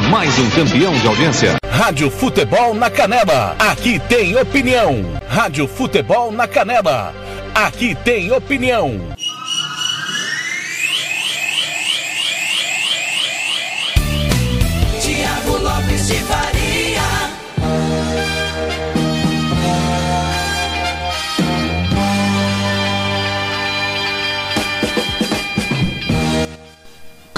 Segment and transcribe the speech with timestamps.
[0.00, 1.56] Mais um campeão de audiência.
[1.70, 3.56] Rádio Futebol na Canela.
[3.58, 5.02] Aqui tem opinião.
[5.26, 7.14] Rádio Futebol na Canela.
[7.54, 9.00] Aqui tem opinião.
[15.00, 16.45] Tiago Lopes de.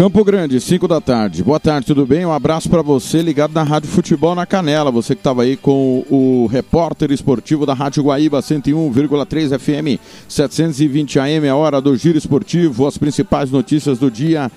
[0.08, 1.44] Campo Grande, 5 da tarde.
[1.44, 2.24] Boa tarde, tudo bem?
[2.24, 4.90] Um abraço para você ligado na Rádio Futebol na Canela.
[4.90, 11.46] Você que estava aí com o repórter esportivo da Rádio Guaíba 101,3 FM, 720 AM,
[11.50, 14.50] a hora do giro esportivo, as principais notícias do dia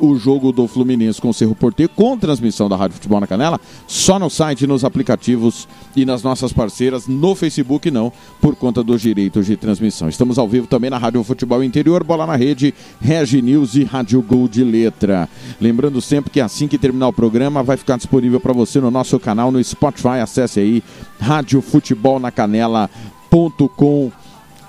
[0.00, 3.60] o jogo do Fluminense com o Cerro Porteiro com transmissão da Rádio Futebol na Canela,
[3.86, 9.02] só no site, nos aplicativos e nas nossas parceiras, no Facebook não, por conta dos
[9.02, 10.08] direitos de transmissão.
[10.08, 14.20] Estamos ao vivo também na Rádio Futebol Interior, Bola na Rede, Regi News e Rádio
[14.22, 15.28] Gol de Letra.
[15.60, 19.18] Lembrando sempre que assim que terminar o programa vai ficar disponível para você no nosso
[19.18, 20.20] canal no Spotify.
[20.22, 20.82] Acesse aí
[21.20, 24.23] Rádio Futebol na Canela.com é,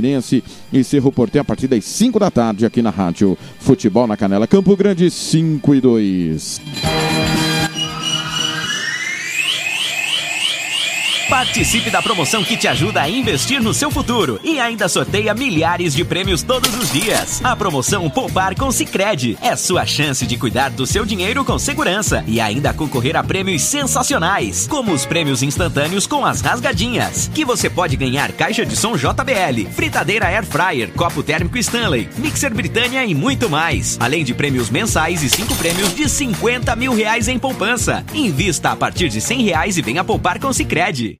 [0.71, 4.47] e Cerro Porteiro a partir das 5 da tarde aqui na Rádio Futebol na Canela.
[4.47, 6.61] Campo Grande 5 e 2.
[11.37, 15.93] Participe da promoção que te ajuda a investir no seu futuro e ainda sorteia milhares
[15.93, 17.45] de prêmios todos os dias.
[17.45, 22.23] A promoção Poupar com Sicredi é sua chance de cuidar do seu dinheiro com segurança
[22.25, 27.69] e ainda concorrer a prêmios sensacionais, como os prêmios instantâneos com as rasgadinhas, que você
[27.69, 33.13] pode ganhar caixa de som JBL, fritadeira Air Fryer, copo térmico Stanley, mixer Britânia e
[33.13, 38.03] muito mais, além de prêmios mensais e cinco prêmios de 50 mil reais em poupança.
[38.11, 41.19] Invista a partir de 100 reais e venha poupar com Sicredi.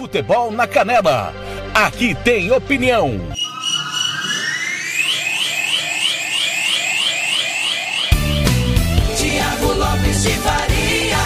[0.11, 1.33] Futebol na Canela.
[1.73, 3.11] Aqui tem opinião.
[9.15, 11.17] Tiago Lopes de Faria.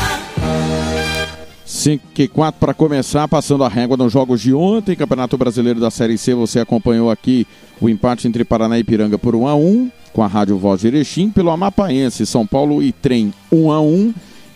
[1.66, 5.90] 5 e 4 para começar, passando a régua nos jogos de ontem, Campeonato Brasileiro da
[5.90, 7.48] Série C, você acompanhou aqui
[7.82, 10.88] o empate entre Paraná e Piranga por 1 a 1 com a Rádio Voz de
[10.90, 14.14] Erechim, pelo Amapaense, São Paulo e Trem 1 a 1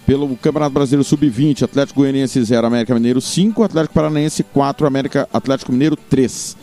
[0.09, 5.71] pelo Campeonato Brasileiro Sub-20, Atlético Goianiense 0, América Mineiro 5, Atlético Paranaense 4, América Atlético
[5.71, 6.57] Mineiro 3.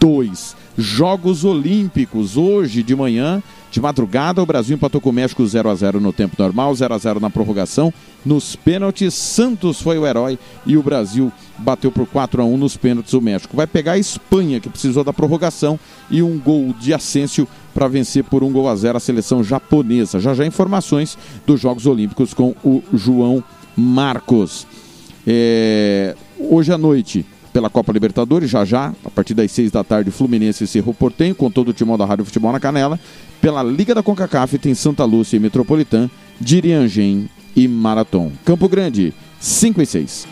[0.00, 0.56] 2.
[0.76, 2.36] Jogos Olímpicos.
[2.36, 3.42] Hoje de manhã,
[3.74, 6.94] de madrugada, o Brasil empatou com o México 0 a 0 no tempo normal, 0
[6.94, 7.92] a 0 na prorrogação.
[8.24, 12.76] Nos pênaltis, Santos foi o herói e o Brasil bateu por 4 a 1 nos
[12.76, 13.56] pênaltis o México.
[13.56, 15.76] Vai pegar a Espanha, que precisou da prorrogação,
[16.08, 20.20] e um gol de Asensio para vencer por um gol a 0 a seleção japonesa.
[20.20, 23.42] Já já informações dos Jogos Olímpicos com o João
[23.76, 24.68] Marcos.
[25.26, 26.14] É...
[26.38, 30.64] Hoje à noite, pela Copa Libertadores, já já, a partir das seis da tarde, Fluminense
[30.64, 32.98] e Cerro Portenho, com todo o timão da Rádio Futebol na Canela.
[33.40, 36.10] Pela Liga da CONCACAF tem Santa Lúcia e Metropolitã,
[36.40, 38.32] Diriangem e Marathon.
[38.44, 40.26] Campo Grande, 5 e 6.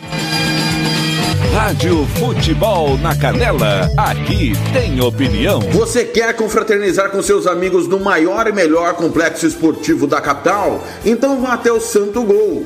[1.53, 5.61] Rádio Futebol na Canela, aqui tem opinião.
[5.71, 10.83] Você quer confraternizar com seus amigos no maior e melhor complexo esportivo da capital?
[11.05, 12.65] Então vá até o Santo Gol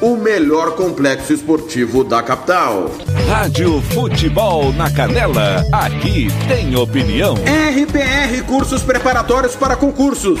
[0.00, 2.90] o melhor complexo esportivo da capital.
[3.28, 7.34] Rádio Futebol na Canela, aqui tem opinião.
[7.34, 10.40] RPR Cursos Preparatórios para Concursos.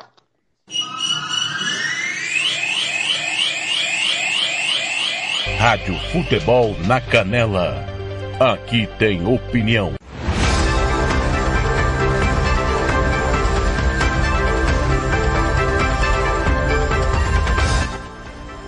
[5.61, 7.85] Rádio Futebol na Canela.
[8.39, 9.93] Aqui tem opinião.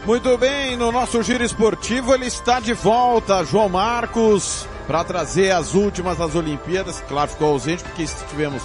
[0.05, 5.73] Muito bem, no nosso giro esportivo ele está de volta, João Marcos, para trazer as
[5.73, 7.03] últimas das Olimpíadas.
[7.09, 8.61] Claro, ficou ausente porque estivemos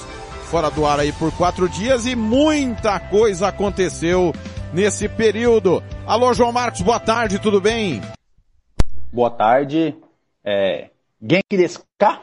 [0.50, 4.34] fora do ar aí por quatro dias e muita coisa aconteceu
[4.70, 5.82] nesse período.
[6.06, 8.02] Alô, João Marcos, boa tarde, tudo bem?
[9.10, 9.96] Boa tarde.
[10.44, 12.20] É, Genki desu ka?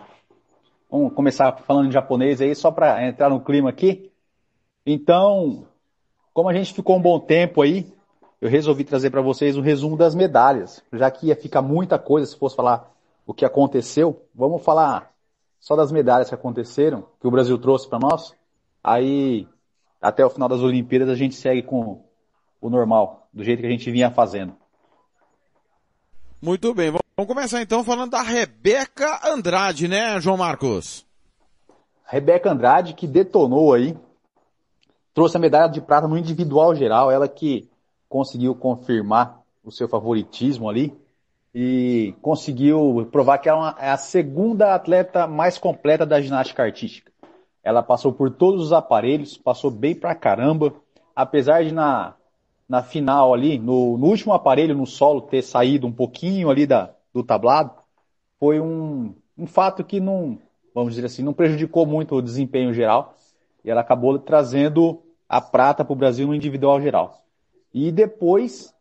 [0.90, 4.12] Vamos começar falando em japonês aí, só para entrar no clima aqui.
[4.86, 5.66] Então,
[6.32, 7.92] como a gente ficou um bom tempo aí,
[8.40, 12.28] eu resolvi trazer para vocês um resumo das medalhas, já que ia ficar muita coisa
[12.28, 12.94] se fosse falar
[13.26, 14.22] o que aconteceu.
[14.34, 15.12] Vamos falar
[15.60, 18.36] só das medalhas que aconteceram, que o Brasil trouxe para nós.
[18.84, 19.48] Aí,
[20.00, 22.04] até o final das Olimpíadas, a gente segue com
[22.62, 24.56] o normal, do jeito que a gente vinha fazendo.
[26.46, 31.04] Muito bem, vamos começar então falando da Rebeca Andrade, né, João Marcos?
[32.06, 33.98] Rebeca Andrade que detonou aí,
[35.12, 37.68] trouxe a medalha de prata no individual geral, ela que
[38.08, 40.96] conseguiu confirmar o seu favoritismo ali
[41.52, 47.12] e conseguiu provar que ela é a segunda atleta mais completa da ginástica artística.
[47.64, 50.76] Ela passou por todos os aparelhos, passou bem pra caramba,
[51.16, 52.14] apesar de na
[52.68, 56.94] na final ali, no, no, último aparelho, no solo, ter saído um pouquinho ali da,
[57.14, 57.72] do tablado,
[58.40, 60.40] foi um, um fato que não,
[60.74, 63.16] vamos dizer assim, não prejudicou muito o desempenho geral.
[63.64, 67.24] E ela acabou trazendo a prata para o Brasil no individual geral.
[67.74, 68.74] E depois,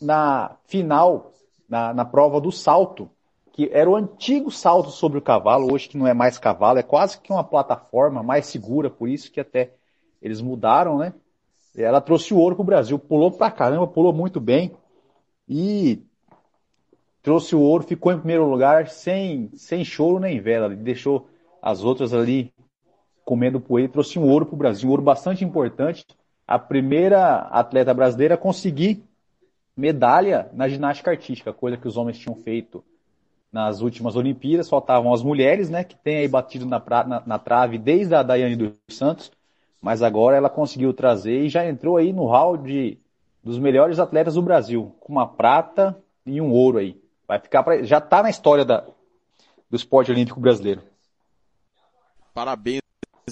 [0.00, 1.32] na final,
[1.68, 3.10] na, na prova do salto,
[3.52, 6.82] que era o antigo salto sobre o cavalo, hoje que não é mais cavalo, é
[6.82, 9.72] quase que uma plataforma mais segura, por isso que até
[10.20, 11.14] eles mudaram, né?
[11.76, 14.72] Ela trouxe o ouro para o Brasil, pulou pra caramba, pulou muito bem.
[15.48, 16.02] E
[17.22, 21.28] trouxe o ouro, ficou em primeiro lugar sem, sem choro nem vela, deixou
[21.60, 22.52] as outras ali
[23.24, 26.06] comendo poeira, trouxe um ouro para o Brasil, um ouro bastante importante.
[26.46, 29.02] A primeira atleta brasileira a conseguir
[29.76, 32.84] medalha na ginástica artística, coisa que os homens tinham feito
[33.52, 37.78] nas últimas Olimpíadas, faltavam as mulheres, né, que tem aí batido na, na, na trave
[37.78, 39.32] desde a Daiane dos Santos,
[39.86, 42.98] mas agora ela conseguiu trazer e já entrou aí no hall de,
[43.40, 47.00] dos melhores atletas do Brasil, com uma prata e um ouro aí.
[47.28, 48.84] Vai ficar pra, já está na história da,
[49.70, 50.82] do esporte olímpico brasileiro.
[52.34, 52.80] Parabéns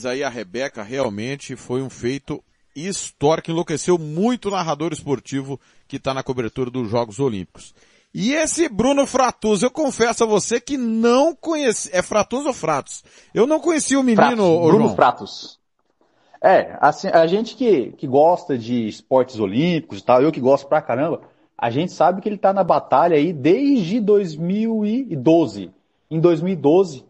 [0.07, 2.41] aí a Rebeca, realmente foi um feito
[2.77, 5.59] histórico, enlouqueceu muito o narrador esportivo
[5.89, 7.75] que está na cobertura dos Jogos Olímpicos.
[8.15, 13.03] E esse Bruno Fratus, eu confesso a você que não conheci, é Fratus ou Fratus?
[13.35, 14.95] Eu não conheci o menino, Fratus, Bruno João.
[14.95, 15.64] Fratus.
[16.45, 20.67] É, assim, a gente que, que gosta de esportes olímpicos e tal, eu que gosto
[20.67, 21.23] pra caramba,
[21.57, 25.71] a gente sabe que ele tá na batalha aí desde 2012.
[26.11, 27.03] Em 2012,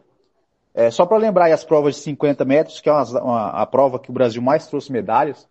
[0.73, 3.67] é, só para lembrar aí as provas de 50 metros, que é uma, uma, a
[3.67, 5.49] prova que o Brasil mais trouxe medalhas.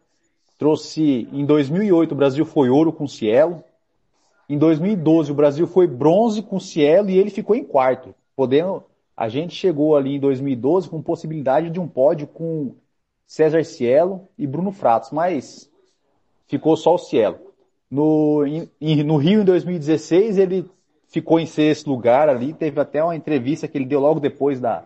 [0.58, 3.66] Trouxe, em 2008, o Brasil foi ouro com Cielo.
[4.48, 8.16] Em 2012, o Brasil foi bronze com Cielo e ele ficou em quarto.
[8.34, 8.82] Podendo,
[9.16, 12.74] a gente chegou ali em 2012 com possibilidade de um pódio com
[13.34, 15.68] César Cielo e Bruno Fratos, mas
[16.46, 17.40] ficou só o Cielo.
[17.90, 18.46] No,
[18.80, 20.70] em, no Rio, em 2016, ele
[21.08, 22.54] ficou em sexto lugar ali.
[22.54, 24.84] Teve até uma entrevista que ele deu logo depois da,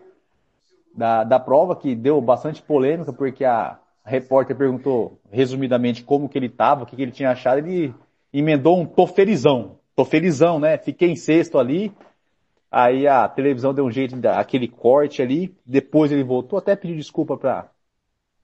[0.96, 6.46] da, da prova, que deu bastante polêmica, porque a, repórter perguntou resumidamente como que ele
[6.46, 7.94] estava, o que, que ele tinha achado, ele
[8.32, 9.76] emendou um tô felizão.
[9.94, 10.78] Tô felizão, né?
[10.78, 11.92] Fiquei em sexto ali.
[12.72, 15.54] Aí a televisão deu um jeito, aquele corte ali.
[15.66, 17.70] Depois ele voltou, até pediu desculpa pra,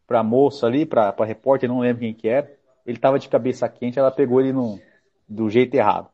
[0.08, 2.52] pra moça ali, pra, pra repórter, não lembro quem que era.
[2.86, 4.80] Ele tava de cabeça quente, ela pegou ele no,
[5.28, 6.10] do jeito errado.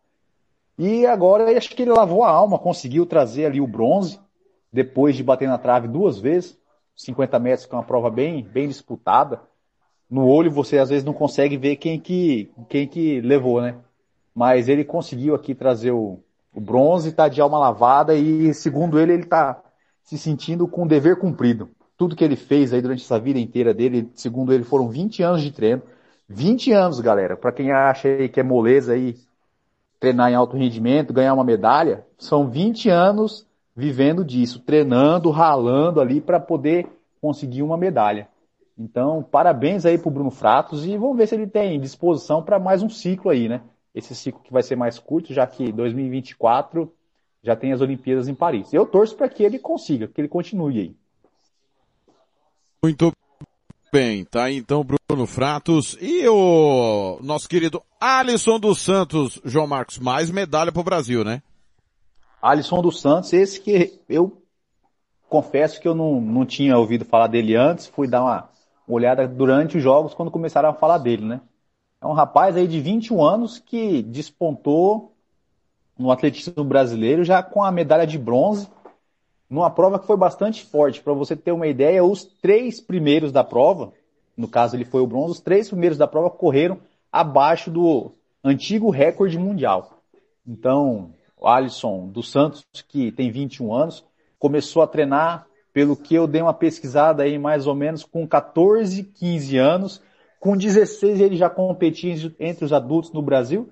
[0.77, 4.19] E agora acho que ele lavou a alma, conseguiu trazer ali o bronze
[4.71, 6.57] depois de bater na trave duas vezes,
[6.95, 9.41] 50 metros, que é uma prova bem, bem disputada.
[10.09, 13.75] No olho você às vezes não consegue ver quem que, quem que levou, né?
[14.33, 16.19] Mas ele conseguiu aqui trazer o,
[16.53, 19.61] o bronze, tá de alma lavada e segundo ele, ele tá
[20.03, 21.69] se sentindo com dever cumprido.
[21.99, 25.41] Tudo que ele fez aí durante essa vida inteira dele, segundo ele, foram 20 anos
[25.41, 25.83] de treino.
[26.29, 27.35] 20 anos, galera.
[27.35, 29.17] Para quem acha aí que é moleza aí
[29.99, 36.21] treinar em alto rendimento, ganhar uma medalha, são 20 anos vivendo disso, treinando, ralando ali
[36.21, 36.87] para poder
[37.19, 38.29] conseguir uma medalha.
[38.77, 42.81] Então, parabéns aí pro Bruno Fratos e vamos ver se ele tem disposição para mais
[42.81, 43.61] um ciclo aí, né?
[43.93, 46.89] Esse ciclo que vai ser mais curto, já que 2024
[47.43, 48.73] já tem as Olimpíadas em Paris.
[48.73, 50.95] Eu torço para que ele consiga, que ele continue aí.
[52.81, 53.11] Muito
[53.91, 59.99] bem, tá aí então Bruno Fratos e o nosso querido Alisson dos Santos, João Marcos,
[59.99, 61.43] mais medalha pro Brasil, né?
[62.41, 64.41] Alisson dos Santos, esse que eu
[65.27, 68.49] confesso que eu não, não tinha ouvido falar dele antes, fui dar uma
[68.87, 71.41] olhada durante os jogos quando começaram a falar dele, né?
[72.01, 75.13] É um rapaz aí de 21 anos que despontou
[75.97, 78.69] no atletismo brasileiro já com a medalha de bronze,
[79.49, 81.01] numa prova que foi bastante forte.
[81.01, 83.91] Para você ter uma ideia, os três primeiros da prova,
[84.37, 86.79] no caso ele foi o bronze, os três primeiros da prova correram
[87.11, 88.11] abaixo do
[88.43, 90.01] antigo recorde mundial.
[90.47, 94.05] Então, o Alisson dos Santos, que tem 21 anos,
[94.37, 99.03] começou a treinar, pelo que eu dei uma pesquisada aí, mais ou menos com 14,
[99.03, 100.01] 15 anos.
[100.39, 103.69] Com 16 ele já competia entre os adultos no Brasil.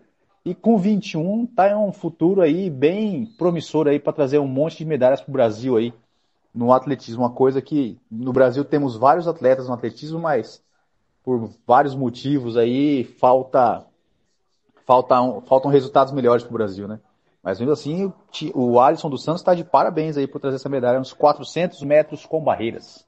[0.48, 4.86] E com 21 tá um futuro aí bem promissor aí para trazer um monte de
[4.86, 5.94] medalhas para o Brasil aí
[6.56, 7.24] no atletismo.
[7.24, 10.63] Uma coisa que no Brasil temos vários atletas no atletismo, mas
[11.22, 13.86] por vários motivos aí falta,
[14.86, 17.01] falta faltam resultados melhores para o Brasil, né?
[17.44, 18.13] Mas ainda assim,
[18.56, 22.25] o Alisson dos Santos está de parabéns aí por trazer essa medalha nos 400 metros
[22.25, 23.06] com barreiras.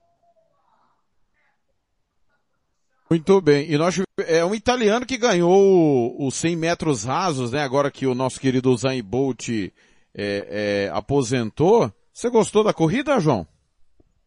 [3.09, 3.71] Muito bem.
[3.71, 7.63] E nós é um italiano que ganhou os 100 metros rasos, né?
[7.63, 9.71] Agora que o nosso querido Usain Bolt é,
[10.15, 11.91] é, aposentou.
[12.13, 13.47] Você gostou da corrida, João?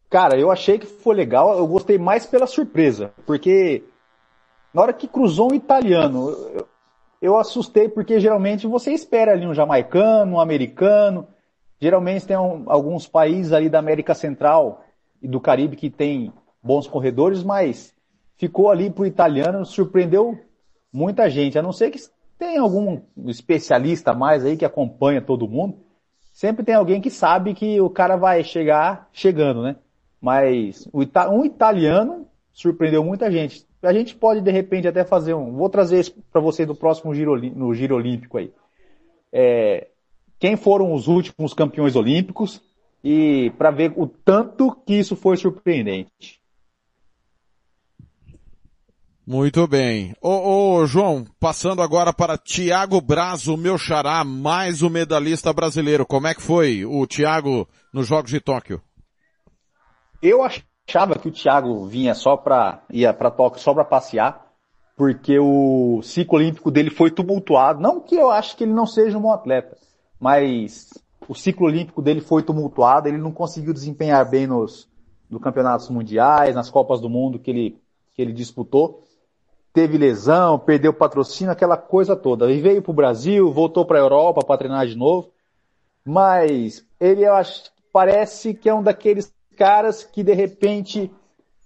[0.09, 1.57] Cara, eu achei que foi legal.
[1.57, 3.83] Eu gostei mais pela surpresa, porque
[4.73, 6.67] na hora que cruzou um italiano, eu,
[7.21, 11.25] eu assustei porque geralmente você espera ali um jamaicano, um americano.
[11.79, 14.83] Geralmente tem um, alguns países ali da América Central
[15.21, 17.92] e do Caribe que tem bons corredores, mas
[18.37, 20.39] ficou ali pro italiano, surpreendeu
[20.91, 21.57] muita gente.
[21.57, 21.99] A não ser que
[22.37, 25.77] tem algum especialista mais aí que acompanha todo mundo.
[26.31, 29.75] Sempre tem alguém que sabe que o cara vai chegar chegando, né?
[30.19, 33.65] Mas um italiano surpreendeu muita gente.
[33.81, 35.51] A gente pode, de repente, até fazer um.
[35.53, 38.51] Vou trazer isso para vocês no próximo giro, no Giro Olímpico aí.
[39.31, 39.87] É,
[40.39, 42.61] quem foram os últimos campeões olímpicos
[43.03, 46.41] e para ver o tanto que isso foi surpreendente.
[49.25, 50.13] Muito bem.
[50.21, 56.05] Ô, ô, João, passando agora para Tiago Brazo, meu xará, mais um medalhista brasileiro.
[56.05, 58.81] Como é que foi o Tiago nos Jogos de Tóquio?
[60.21, 64.45] Eu achava que o Thiago vinha só para ia para Tóquio só para passear,
[64.97, 67.79] porque o ciclo olímpico dele foi tumultuado.
[67.79, 69.77] Não que eu acho que ele não seja um bom atleta,
[70.19, 70.89] mas
[71.29, 74.89] o ciclo olímpico dele foi tumultuado, ele não conseguiu desempenhar bem nos,
[75.29, 77.81] nos campeonatos mundiais, nas Copas do Mundo que ele,
[78.13, 79.01] que ele disputou
[79.73, 82.51] teve lesão, perdeu patrocínio, aquela coisa toda.
[82.51, 85.31] E veio para o Brasil, voltou para a Europa para treinar de novo.
[86.05, 91.11] Mas ele eu acho, parece que é um daqueles caras que de repente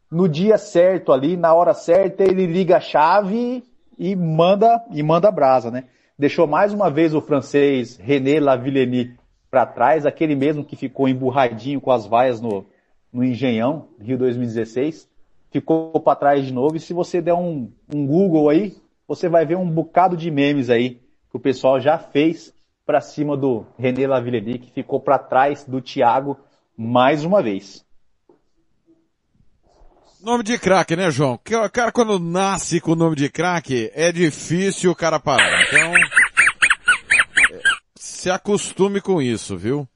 [0.10, 3.64] no dia certo ali, na hora certa, ele liga a chave
[4.00, 5.84] e manda e manda brasa, né?
[6.18, 9.18] Deixou mais uma vez o francês René Lavillenie
[9.52, 12.66] para trás, aquele mesmo que ficou emburradinho com as vaias no,
[13.12, 15.10] no Engenhão, Rio 2016
[15.52, 16.76] ficou para trás de novo.
[16.76, 18.76] E se você der um, um Google aí,
[19.08, 22.54] você vai ver um bocado de memes aí que o pessoal já fez
[22.86, 26.38] para cima do René Lavillenie, que ficou para trás do Thiago
[26.78, 27.86] mais uma vez.
[30.22, 31.34] Nome de craque, né, João?
[31.34, 35.64] O cara quando nasce com o nome de craque, é difícil o cara parar.
[35.68, 35.94] Então,
[37.96, 39.88] se acostume com isso, viu?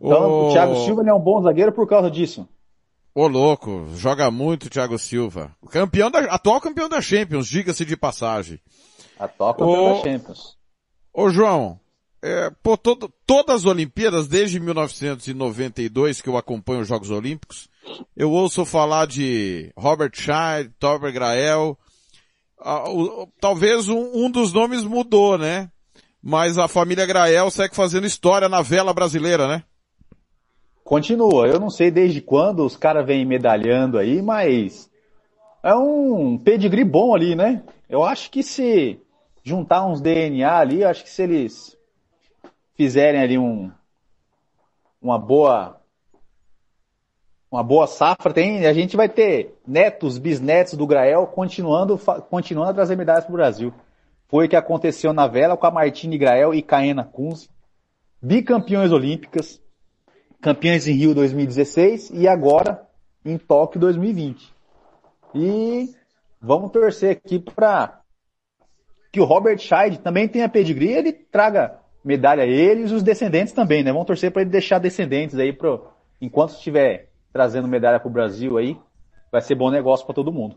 [0.00, 2.48] Então, o, o Thiago Silva é um bom zagueiro por causa disso.
[3.14, 5.54] Ô louco, joga muito Thiago Silva.
[5.70, 8.58] Campeão da, atual campeão da Champions, diga-se de passagem.
[9.18, 10.56] Atual campeão ô, da Champions.
[11.12, 11.78] Ô João,
[12.22, 17.68] é, pô, todo, todas as Olimpíadas, desde 1992 que eu acompanho os Jogos Olímpicos,
[18.16, 21.76] eu ouço falar de Robert Scheid, Torber Grael,
[22.58, 25.68] ah, o, talvez um, um dos nomes mudou, né?
[26.22, 29.64] Mas a família Grael segue fazendo história na vela brasileira, né?
[30.92, 31.48] Continua.
[31.48, 34.90] Eu não sei desde quando os caras vêm medalhando aí, mas
[35.62, 37.62] é um pedigree bom ali, né?
[37.88, 39.00] Eu acho que se
[39.42, 41.78] juntar uns DNA ali, acho que se eles
[42.74, 43.72] fizerem ali um
[45.00, 45.80] uma boa
[47.50, 52.74] uma boa safra, tem, a gente vai ter netos, bisnetos do Grael continuando continuando a
[52.74, 53.72] trazer medalhas para o Brasil.
[54.28, 57.48] Foi o que aconteceu na vela com a Martine Grael e Caena Kunz,
[58.20, 59.58] bicampeões olímpicas,
[60.42, 62.84] campeões em Rio 2016 e agora
[63.24, 64.52] em Tóquio 2020.
[65.34, 65.88] E
[66.40, 68.00] vamos torcer aqui para
[69.12, 73.52] que o Robert Scheid também tenha pedigree, ele traga medalha a eles e os descendentes
[73.52, 73.92] também, né?
[73.92, 75.88] Vamos torcer para ele deixar descendentes aí pro
[76.20, 78.76] enquanto estiver trazendo medalha para o Brasil aí,
[79.30, 80.56] vai ser bom negócio para todo mundo.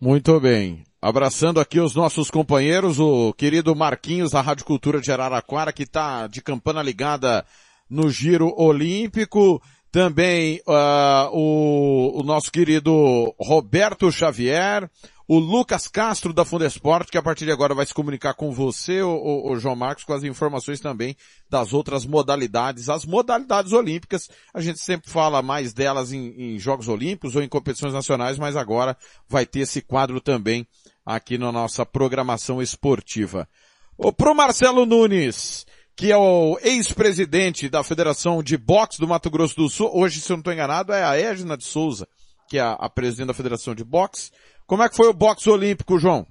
[0.00, 0.82] Muito bem.
[1.02, 6.26] Abraçando aqui os nossos companheiros, o querido Marquinhos da Rádio Cultura de Araraquara, que está
[6.26, 7.42] de campana ligada
[7.88, 9.62] no Giro Olímpico.
[9.90, 14.90] Também uh, o, o, nosso querido Roberto Xavier,
[15.32, 19.00] o Lucas Castro da Fundesport, que a partir de agora vai se comunicar com você,
[19.00, 21.14] o, o, João Marcos, com as informações também
[21.48, 24.28] das outras modalidades, as modalidades olímpicas.
[24.52, 28.56] A gente sempre fala mais delas em, em Jogos Olímpicos ou em competições nacionais, mas
[28.56, 28.96] agora
[29.28, 30.66] vai ter esse quadro também
[31.06, 33.48] aqui na nossa programação esportiva.
[33.96, 35.64] O pro Marcelo Nunes,
[35.94, 40.32] que é o ex-presidente da Federação de Boxe do Mato Grosso do Sul, hoje, se
[40.32, 42.08] eu não estou enganado, é a Edna de Souza,
[42.48, 44.32] que é a, a presidente da Federação de Boxe.
[44.70, 46.24] Como é que foi o boxe olímpico, João?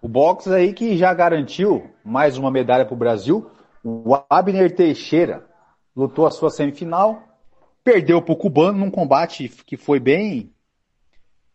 [0.00, 3.50] O boxe aí que já garantiu mais uma medalha para o Brasil.
[3.82, 5.44] O Abner Teixeira
[5.96, 7.20] lutou a sua semifinal,
[7.82, 10.52] perdeu para o cubano num combate que foi bem,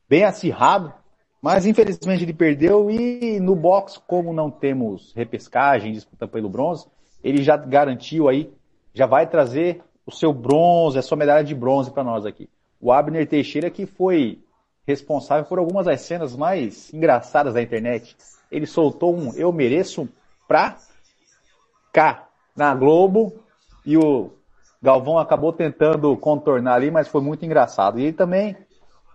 [0.10, 0.94] bem acirrado,
[1.42, 6.88] mas infelizmente ele perdeu e no boxe, como não temos repescagem, disputa pelo bronze,
[7.24, 8.54] ele já garantiu aí,
[8.94, 12.50] já vai trazer o seu bronze, a sua medalha de bronze para nós aqui.
[12.82, 14.44] O Abner Teixeira que foi
[14.90, 18.18] responsável por algumas das cenas mais engraçadas da internet.
[18.52, 20.10] Ele soltou um Eu Mereço
[20.48, 20.78] pra
[21.94, 23.36] cá, na Globo,
[23.86, 24.32] e o
[24.82, 28.00] Galvão acabou tentando contornar ali, mas foi muito engraçado.
[28.00, 28.58] E ele também,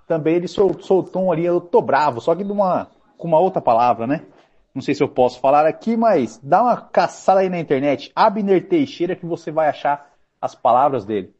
[0.06, 3.60] também ele soltou um ali, eu tô bravo, só que de uma, com uma outra
[3.60, 4.24] palavra, né?
[4.72, 8.12] Não sei se eu posso falar aqui, mas dá uma caçada aí na internet.
[8.14, 10.08] Abner Teixeira que você vai achar
[10.40, 11.34] as palavras dele.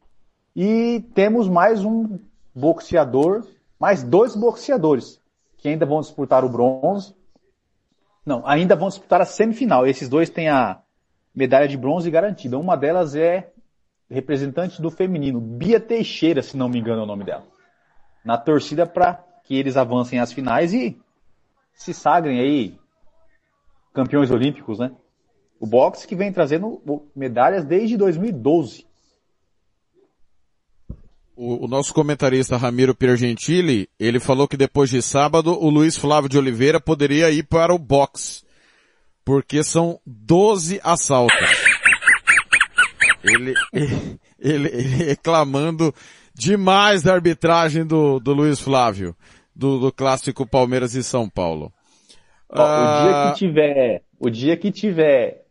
[0.53, 2.19] E temos mais um
[2.53, 3.45] boxeador,
[3.79, 5.21] mais dois boxeadores,
[5.57, 7.15] que ainda vão disputar o bronze.
[8.25, 9.85] Não, ainda vão disputar a semifinal.
[9.85, 10.81] Esses dois têm a
[11.33, 12.57] medalha de bronze garantida.
[12.57, 13.51] Uma delas é
[14.09, 17.45] representante do feminino, Bia Teixeira, se não me engano é o nome dela.
[18.23, 20.99] Na torcida para que eles avancem às finais e
[21.73, 22.79] se sagrem aí
[23.93, 24.91] campeões olímpicos, né?
[25.59, 26.81] O boxe que vem trazendo
[27.15, 28.84] medalhas desde 2012.
[31.35, 36.29] O, o, nosso comentarista Ramiro Piergentili, ele falou que depois de sábado o Luiz Flávio
[36.29, 38.45] de Oliveira poderia ir para o boxe.
[39.25, 41.35] Porque são 12 assaltos.
[43.23, 43.53] Ele,
[44.39, 45.93] ele, ele, reclamando
[46.33, 49.15] demais da arbitragem do, do Luiz Flávio,
[49.53, 51.73] do, do clássico Palmeiras e São Paulo.
[52.49, 53.01] Ó, ah...
[53.01, 55.45] O dia que tiver, o dia que tiver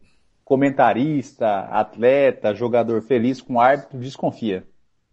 [0.45, 4.65] comentarista, atleta, jogador feliz com árbitro, desconfia.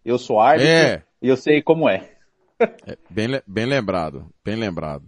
[0.04, 1.02] Eu sou árbitro é.
[1.20, 2.10] e eu sei como é.
[2.86, 5.04] é bem, bem lembrado, bem lembrado.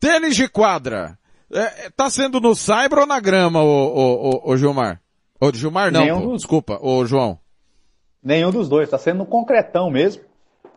[0.00, 1.18] Tênis de quadra.
[1.50, 5.00] É, tá sendo no cyber ou na grama, o, o, o, o Gilmar?
[5.40, 6.42] O Gilmar não, pô, dos...
[6.42, 7.38] desculpa, o João.
[8.22, 10.22] Nenhum dos dois, tá sendo no concretão mesmo.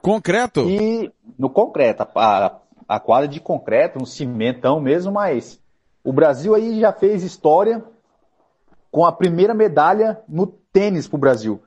[0.02, 0.70] Concreto?
[0.70, 5.60] E no concreto, a, a quadra de concreto, um cimentão mesmo, mas
[6.04, 7.84] o Brasil aí já fez história
[8.92, 11.62] com a primeira medalha no tênis pro Brasil.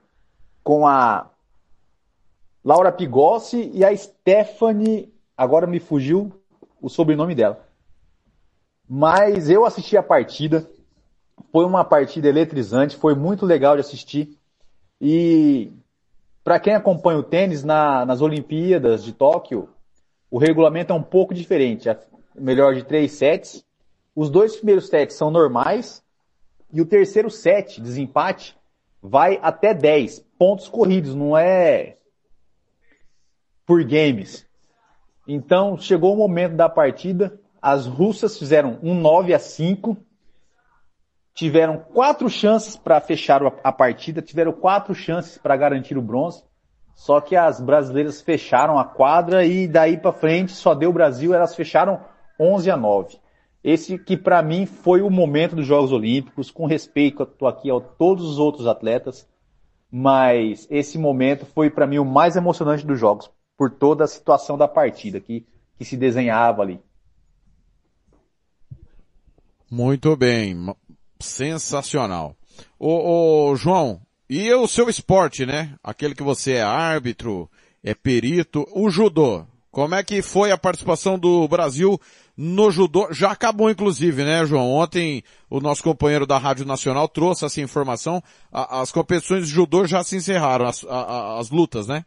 [0.63, 1.31] Com a
[2.65, 6.33] Laura Pigossi e a Stephanie, agora me fugiu
[6.81, 7.69] o sobrenome dela.
[8.89, 10.67] Mas eu assisti a partida,
[11.53, 14.39] foi uma partida eletrizante, foi muito legal de assistir.
[14.99, 15.73] E
[16.43, 19.69] para quem acompanha o tênis na, nas Olimpíadas de Tóquio,
[20.31, 21.89] o regulamento é um pouco diferente.
[21.89, 21.99] É
[22.35, 23.65] melhor de três sets.
[24.17, 26.03] Os dois primeiros sets são normais
[26.73, 28.57] e o terceiro set, desempate,
[29.03, 31.99] vai até 10 pontos corridos, não é
[33.67, 34.47] por games.
[35.27, 39.97] Então chegou o momento da partida, as russas fizeram um 9 a 5,
[41.35, 46.45] tiveram quatro chances para fechar a partida, tiveram quatro chances para garantir o bronze.
[46.95, 51.55] Só que as brasileiras fecharam a quadra e daí para frente só deu Brasil, elas
[51.55, 52.01] fecharam
[52.39, 53.19] 11 a 9.
[53.65, 57.81] Esse que para mim foi o momento dos Jogos Olímpicos, com respeito a aqui a
[57.81, 59.27] todos os outros atletas,
[59.91, 64.59] mas esse momento foi para mim o mais emocionante dos jogos, por toda a situação
[64.59, 66.81] da partida que, que se desenhava ali.
[69.71, 70.75] Muito bem,
[71.19, 72.37] sensacional.
[72.79, 75.75] Ô, ô, João, e o seu esporte, né?
[75.83, 77.51] Aquele que você é árbitro,
[77.83, 79.45] é perito, o judô.
[79.71, 82.01] Como é que foi a participação do Brasil
[82.37, 83.09] no judô?
[83.13, 84.71] Já acabou inclusive, né, João?
[84.71, 88.23] Ontem o nosso companheiro da Rádio Nacional trouxe essa informação.
[88.53, 92.05] as competições de judô já se encerraram, as, as lutas, né?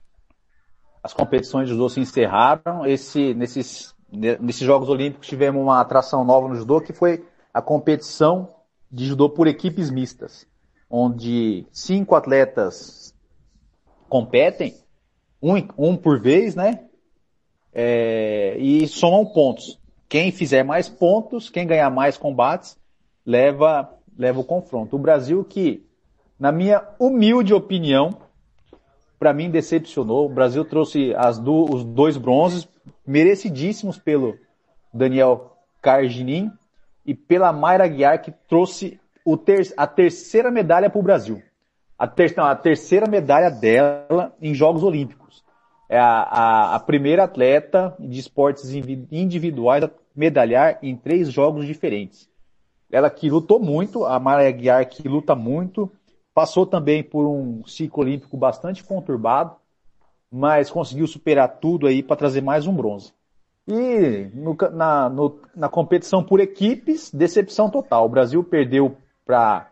[1.08, 2.86] As competições de judô se encerraram.
[2.86, 8.50] Esse, nesses, nesses Jogos Olímpicos tivemos uma atração nova no judô, que foi a competição
[8.92, 10.46] de judô por equipes mistas,
[10.90, 13.16] onde cinco atletas
[14.10, 14.76] competem,
[15.42, 16.84] um, um por vez, né?
[17.74, 19.80] É, e somam pontos.
[20.10, 22.78] Quem fizer mais pontos, quem ganhar mais combates,
[23.26, 24.98] leva, leva o confronto.
[24.98, 25.86] O Brasil que,
[26.38, 28.27] na minha humilde opinião,
[29.20, 30.26] para mim decepcionou.
[30.26, 32.68] O Brasil trouxe do, os dois bronzes,
[33.06, 34.38] merecidíssimos pelo
[34.94, 36.52] Daniel Carginin
[37.06, 39.00] e pela Mayra Guiar, que trouxe
[39.36, 41.42] ter, a terceira medalha para o Brasil.
[41.98, 45.44] A, ter, não, a, terceira medalha dela em Jogos Olímpicos.
[45.90, 48.72] É a, a, a primeira atleta de esportes
[49.12, 52.30] individuais a medalhar em três jogos diferentes.
[52.92, 55.92] Ela que lutou muito, a Mayra Guiar que luta muito,
[56.38, 59.56] Passou também por um ciclo olímpico bastante conturbado,
[60.32, 63.12] mas conseguiu superar tudo aí para trazer mais um bronze.
[63.68, 68.06] E no, na, no, na competição por equipes, decepção total.
[68.06, 69.72] O Brasil perdeu para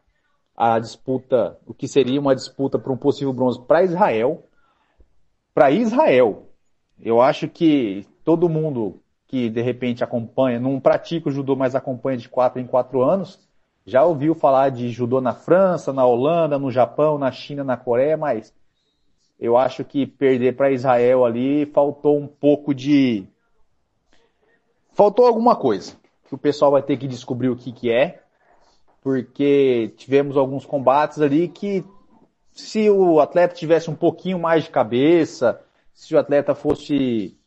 [0.57, 4.43] a disputa, o que seria uma disputa para um possível bronze para Israel.
[5.53, 6.49] Para Israel.
[6.99, 12.17] Eu acho que todo mundo que de repente acompanha, não pratica o judô, mas acompanha
[12.17, 13.44] de quatro em quatro anos,
[13.85, 18.17] já ouviu falar de judô na França, na Holanda, no Japão, na China, na Coreia,
[18.17, 18.53] mas
[19.39, 23.27] eu acho que perder para Israel ali faltou um pouco de.
[24.93, 25.93] Faltou alguma coisa.
[26.27, 28.23] Que o pessoal vai ter que descobrir o que, que é.
[29.03, 31.85] Porque tivemos alguns combates ali que,
[32.51, 35.61] se o atleta tivesse um pouquinho mais de cabeça,
[35.93, 37.37] se o atleta fosse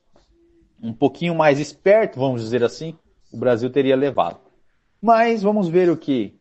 [0.81, 2.97] um pouquinho mais esperto, vamos dizer assim,
[3.33, 4.48] o Brasil teria levado.
[5.01, 6.39] Mas vamos ver o que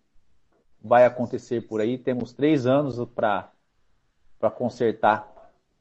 [0.82, 1.98] vai acontecer por aí.
[1.98, 3.52] Temos três anos para
[4.56, 5.38] consertar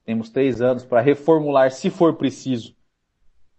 [0.06, 2.76] Temos três anos para reformular, se for preciso,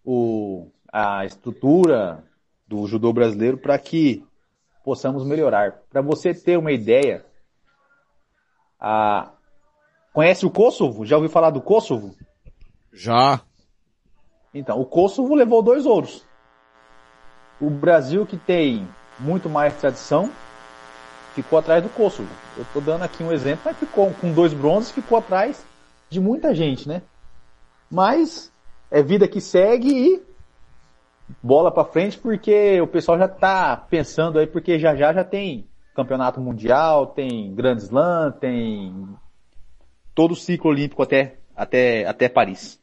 [0.03, 2.23] o, a estrutura
[2.65, 4.25] do judô brasileiro para que
[4.81, 5.81] possamos melhorar.
[5.89, 7.25] Para você ter uma ideia,
[8.79, 9.33] a...
[10.13, 11.05] conhece o Kosovo?
[11.05, 12.15] Já ouviu falar do Kosovo?
[12.93, 13.41] Já.
[14.53, 16.25] Então, o Kosovo levou dois ouros.
[17.59, 18.87] O Brasil, que tem
[19.19, 20.29] muito mais tradição,
[21.33, 22.29] ficou atrás do Kosovo.
[22.55, 25.65] Eu estou dando aqui um exemplo, mas ficou com dois bronzes, ficou atrás
[26.09, 27.01] de muita gente, né?
[27.89, 28.51] Mas
[28.89, 30.23] é vida que segue e
[31.41, 35.67] bola para frente porque o pessoal já tá pensando aí porque já já já tem
[35.93, 39.07] campeonato mundial, tem Grand Slam, tem
[40.15, 42.79] todo o ciclo olímpico até até até Paris.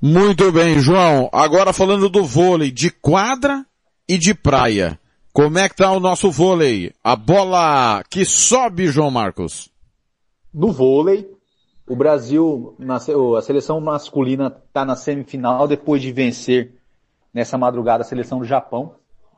[0.00, 1.30] Muito bem, João.
[1.32, 3.64] Agora falando do vôlei de quadra
[4.08, 4.98] e de praia.
[5.32, 6.92] Como é que tá o nosso vôlei?
[7.04, 9.70] A bola que sobe, João Marcos.
[10.52, 11.30] No vôlei,
[11.86, 12.74] o Brasil,
[13.36, 16.74] a seleção masculina está na semifinal depois de vencer
[17.34, 18.94] nessa madrugada a seleção do Japão.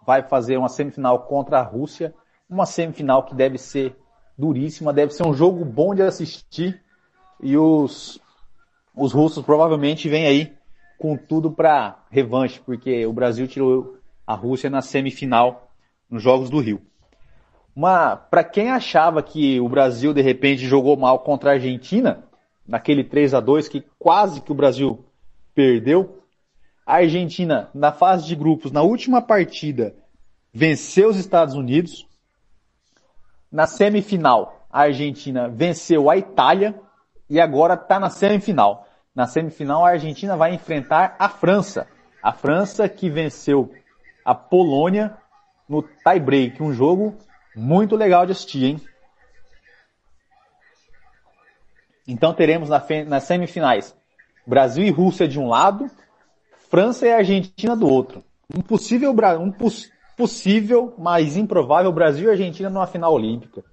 [0.06, 2.14] Vai fazer uma semifinal contra a Rússia.
[2.48, 3.96] Uma semifinal que deve ser
[4.36, 6.80] duríssima, deve ser um jogo bom de assistir.
[7.42, 8.20] E os,
[8.96, 10.52] os russos provavelmente vêm aí
[10.96, 13.97] com tudo para revanche, porque o Brasil tirou
[14.28, 15.72] a Rússia na semifinal
[16.10, 16.82] nos Jogos do Rio.
[18.30, 22.24] Para quem achava que o Brasil de repente jogou mal contra a Argentina,
[22.66, 25.02] naquele 3 a 2 que quase que o Brasil
[25.54, 26.22] perdeu.
[26.84, 29.96] A Argentina, na fase de grupos, na última partida,
[30.52, 32.06] venceu os Estados Unidos.
[33.50, 36.78] Na semifinal, a Argentina venceu a Itália
[37.30, 38.86] e agora está na semifinal.
[39.14, 41.86] Na semifinal, a Argentina vai enfrentar a França.
[42.22, 43.72] A França que venceu
[44.28, 45.16] a Polônia
[45.66, 46.62] no tie-break.
[46.62, 47.16] Um jogo
[47.56, 48.80] muito legal de assistir, hein?
[52.06, 53.96] Então teremos na, nas semifinais
[54.46, 55.90] Brasil e Rússia de um lado,
[56.70, 58.22] França e Argentina do outro.
[58.54, 63.64] Um possível, um poss, possível, mas improvável Brasil e Argentina numa final olímpica.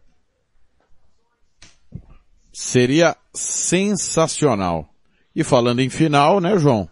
[2.54, 4.88] Seria sensacional.
[5.36, 6.88] E falando em final, né, João?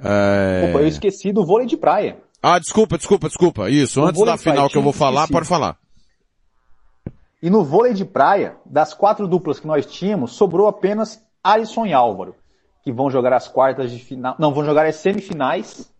[0.00, 0.70] É...
[0.70, 2.25] Opa, eu esqueci do vôlei de praia.
[2.48, 3.68] Ah, desculpa, desculpa, desculpa.
[3.68, 5.32] Isso, o antes da final que eu vou falar, esqueci.
[5.32, 5.76] pode falar.
[7.42, 11.92] E no vôlei de praia, das quatro duplas que nós tínhamos, sobrou apenas Alisson e
[11.92, 12.36] Álvaro,
[12.84, 15.92] que vão jogar as quartas de final, não, vão jogar as semifinais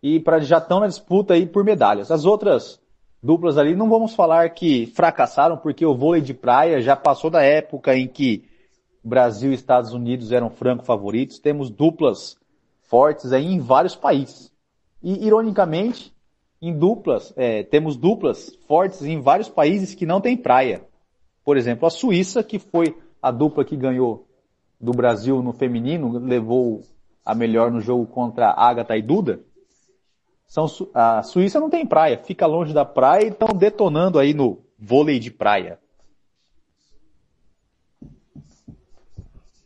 [0.00, 2.12] e para já estão na disputa aí por medalhas.
[2.12, 2.80] As outras
[3.20, 7.42] duplas ali não vamos falar que fracassaram, porque o vôlei de praia já passou da
[7.42, 8.44] época em que
[9.02, 11.40] Brasil e Estados Unidos eram franco favoritos.
[11.40, 12.36] Temos duplas
[12.80, 14.56] fortes aí em vários países.
[15.02, 16.12] E, ironicamente,
[16.60, 20.82] em duplas, é, temos duplas fortes em vários países que não tem praia.
[21.44, 24.26] Por exemplo, a Suíça, que foi a dupla que ganhou
[24.80, 26.82] do Brasil no feminino, levou
[27.24, 29.40] a melhor no jogo contra Agatha e Duda.
[30.46, 34.58] São, a Suíça não tem praia, fica longe da praia e estão detonando aí no
[34.78, 35.78] vôlei de praia.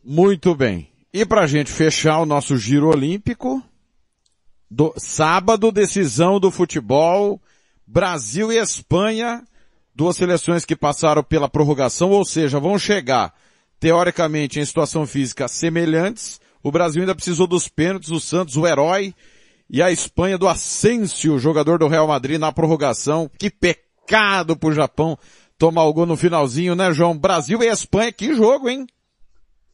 [0.03, 0.89] Muito bem.
[1.13, 3.63] E para a gente fechar o nosso giro olímpico,
[4.73, 7.39] do, sábado, decisão do futebol,
[7.85, 9.43] Brasil e Espanha,
[9.93, 13.33] duas seleções que passaram pela prorrogação, ou seja, vão chegar,
[13.79, 16.41] teoricamente, em situação física semelhantes.
[16.63, 19.13] O Brasil ainda precisou dos pênaltis, o Santos, o herói,
[19.69, 23.29] e a Espanha do Asensio, jogador do Real Madrid na prorrogação.
[23.37, 25.17] Que pecado pro Japão
[25.57, 27.15] tomar o gol no finalzinho, né, João?
[27.15, 28.87] Brasil e Espanha, que jogo, hein?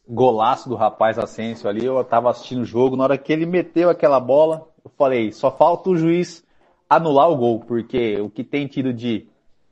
[0.05, 3.89] Golaço do rapaz Asensio ali, eu tava assistindo o jogo, na hora que ele meteu
[3.89, 4.68] aquela bola,
[4.99, 6.45] falei, só falta o juiz
[6.89, 9.25] anular o gol, porque o que tem tido de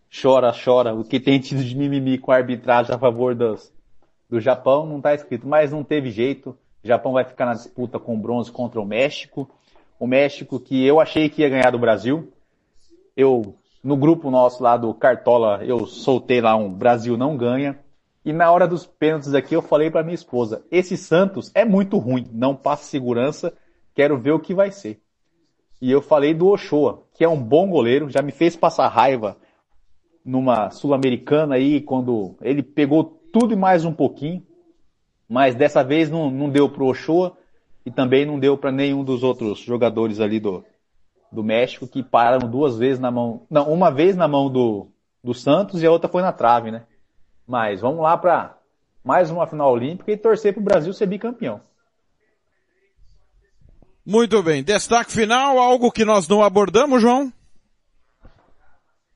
[0.09, 3.73] chora, chora, o que tem tido de mimimi com a arbitragem a favor dos,
[4.29, 6.57] do Japão não está escrito, mas não teve jeito.
[6.81, 9.49] O Japão vai ficar na disputa com o bronze contra o México.
[9.99, 12.31] O México que eu achei que ia ganhar do Brasil.
[13.15, 17.77] Eu, no grupo nosso lá do Cartola, eu soltei lá um Brasil não ganha.
[18.23, 21.97] E na hora dos pênaltis aqui eu falei para minha esposa, esse Santos é muito
[21.97, 23.53] ruim, não passa segurança,
[23.95, 25.01] quero ver o que vai ser.
[25.81, 29.37] E eu falei do Ochoa, que é um bom goleiro, já me fez passar raiva
[30.25, 34.43] numa sul-americana aí, quando ele pegou tudo e mais um pouquinho,
[35.29, 37.37] mas dessa vez não, não deu pro Ochoa
[37.85, 40.63] e também não deu para nenhum dos outros jogadores ali do,
[41.31, 44.87] do México que pararam duas vezes na mão, não, uma vez na mão do,
[45.23, 46.83] do Santos e a outra foi na trave, né?
[47.47, 48.57] Mas vamos lá para
[49.03, 51.61] mais uma final olímpica e torcer para o Brasil ser bicampeão.
[54.09, 54.63] Muito bem.
[54.63, 57.29] Destaque final, algo que nós não abordamos, João?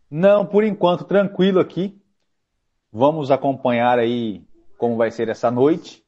[0.09, 1.97] Não, por enquanto, tranquilo aqui.
[2.91, 4.43] Vamos acompanhar aí
[4.77, 6.03] como vai ser essa noite.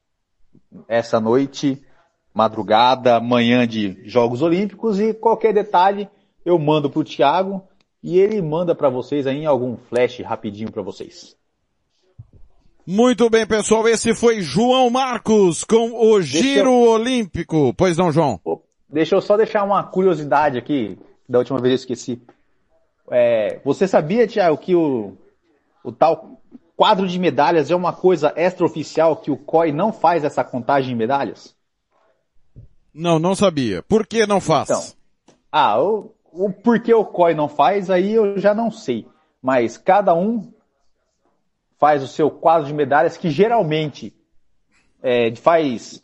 [0.85, 1.81] Essa noite,
[2.33, 6.09] madrugada, manhã de Jogos Olímpicos e qualquer detalhe
[6.43, 7.65] eu mando para o Thiago
[8.03, 11.37] e ele manda para vocês aí algum flash rapidinho para vocês.
[12.85, 13.87] Muito bem, pessoal.
[13.87, 16.89] Esse foi João Marcos com o Giro eu...
[16.89, 17.73] Olímpico.
[17.77, 18.41] Pois não, João?
[18.93, 22.21] Deixa eu só deixar uma curiosidade aqui, da última vez eu esqueci.
[23.09, 25.17] É, você sabia, Tiago, que o,
[25.83, 26.39] o tal
[26.77, 30.95] quadro de medalhas é uma coisa extraoficial que o COI não faz essa contagem de
[30.95, 31.55] medalhas?
[32.93, 33.81] Não, não sabia.
[33.81, 34.69] Por que não faz?
[34.69, 34.83] Então,
[35.51, 39.07] ah, o, o porquê o COI não faz, aí eu já não sei.
[39.41, 40.53] Mas cada um
[41.79, 44.13] faz o seu quadro de medalhas que geralmente
[45.01, 45.99] é, faz,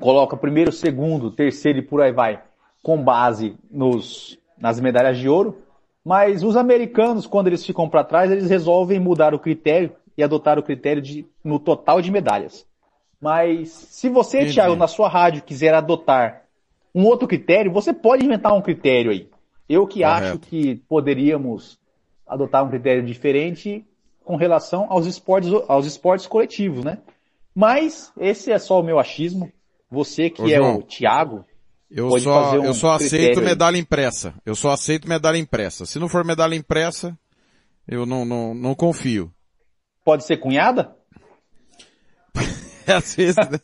[0.00, 2.42] coloca primeiro, segundo, terceiro e por aí vai,
[2.82, 5.58] com base nos, nas medalhas de ouro.
[6.04, 10.58] Mas os americanos, quando eles ficam para trás, eles resolvem mudar o critério e adotar
[10.58, 12.66] o critério de, no total de medalhas.
[13.20, 14.54] Mas se você, Entendi.
[14.54, 16.44] Thiago, na sua rádio quiser adotar
[16.94, 19.28] um outro critério, você pode inventar um critério aí.
[19.68, 20.24] Eu que Correto.
[20.24, 21.78] acho que poderíamos
[22.26, 23.84] adotar um critério diferente
[24.24, 26.98] com relação aos esportes, aos esportes coletivos, né?
[27.54, 29.52] Mas esse é só o meu achismo.
[29.90, 31.44] Você que Ô, é o Thiago,
[31.90, 34.32] eu só, um eu só aceito medalha impressa.
[34.46, 35.84] Eu só aceito medalha impressa.
[35.84, 37.18] Se não for medalha impressa,
[37.88, 39.32] eu não, não, não confio.
[40.04, 40.94] Pode ser cunhada?
[42.86, 43.58] Às vezes, né?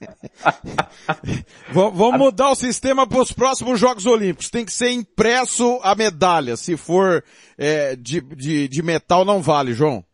[1.73, 4.51] Vamos mudar o sistema para os próximos Jogos Olímpicos.
[4.51, 6.57] Tem que ser impresso a medalha.
[6.57, 7.25] Se for
[7.57, 10.05] é, de, de, de metal, não vale, João.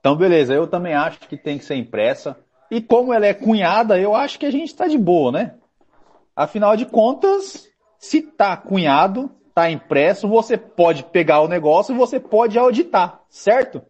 [0.00, 2.38] Então, beleza, eu também acho que tem que ser impressa.
[2.70, 5.54] E como ela é cunhada, eu acho que a gente está de boa, né?
[6.34, 12.20] Afinal de contas, se tá cunhado, tá impresso, você pode pegar o negócio e você
[12.20, 13.80] pode auditar, certo?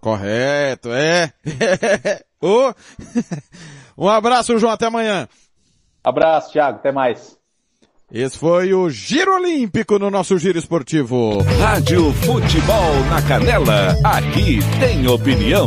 [0.00, 1.32] Correto, é.
[2.40, 2.72] oh.
[3.96, 5.28] um abraço, João, até amanhã.
[6.02, 7.38] Abraço, Thiago, até mais.
[8.12, 11.38] Esse foi o Giro Olímpico no nosso Giro Esportivo.
[11.60, 15.66] Rádio Futebol na Canela, aqui tem opinião.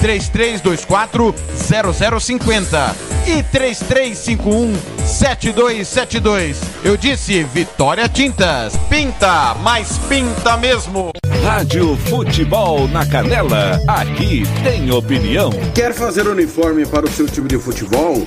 [0.00, 1.34] 3324
[2.20, 4.74] 0050 e 3351
[5.06, 6.60] 7272.
[6.82, 8.76] Eu disse Vitória Tintas.
[8.88, 11.10] Pinta, mas pinta mesmo.
[11.42, 13.80] Rádio Futebol na Canela.
[13.86, 15.50] Aqui tem opinião.
[15.74, 18.26] Quer fazer uniforme para o seu time de futebol?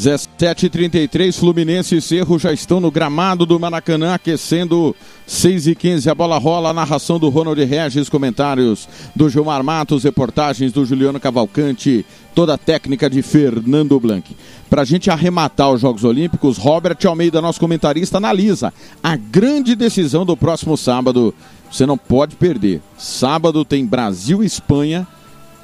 [0.00, 6.14] 17h33, Fluminense e Cerro já estão no gramado do Maracanã, aquecendo 6 e 15 A
[6.14, 12.06] bola rola, a narração do Ronald Regis, comentários do Gilmar Matos, reportagens do Juliano Cavalcante,
[12.34, 14.34] toda a técnica de Fernando Blanc.
[14.70, 20.24] Para a gente arrematar os Jogos Olímpicos, Robert Almeida, nosso comentarista, analisa a grande decisão
[20.24, 21.34] do próximo sábado.
[21.70, 22.80] Você não pode perder.
[22.96, 25.06] Sábado tem Brasil e Espanha.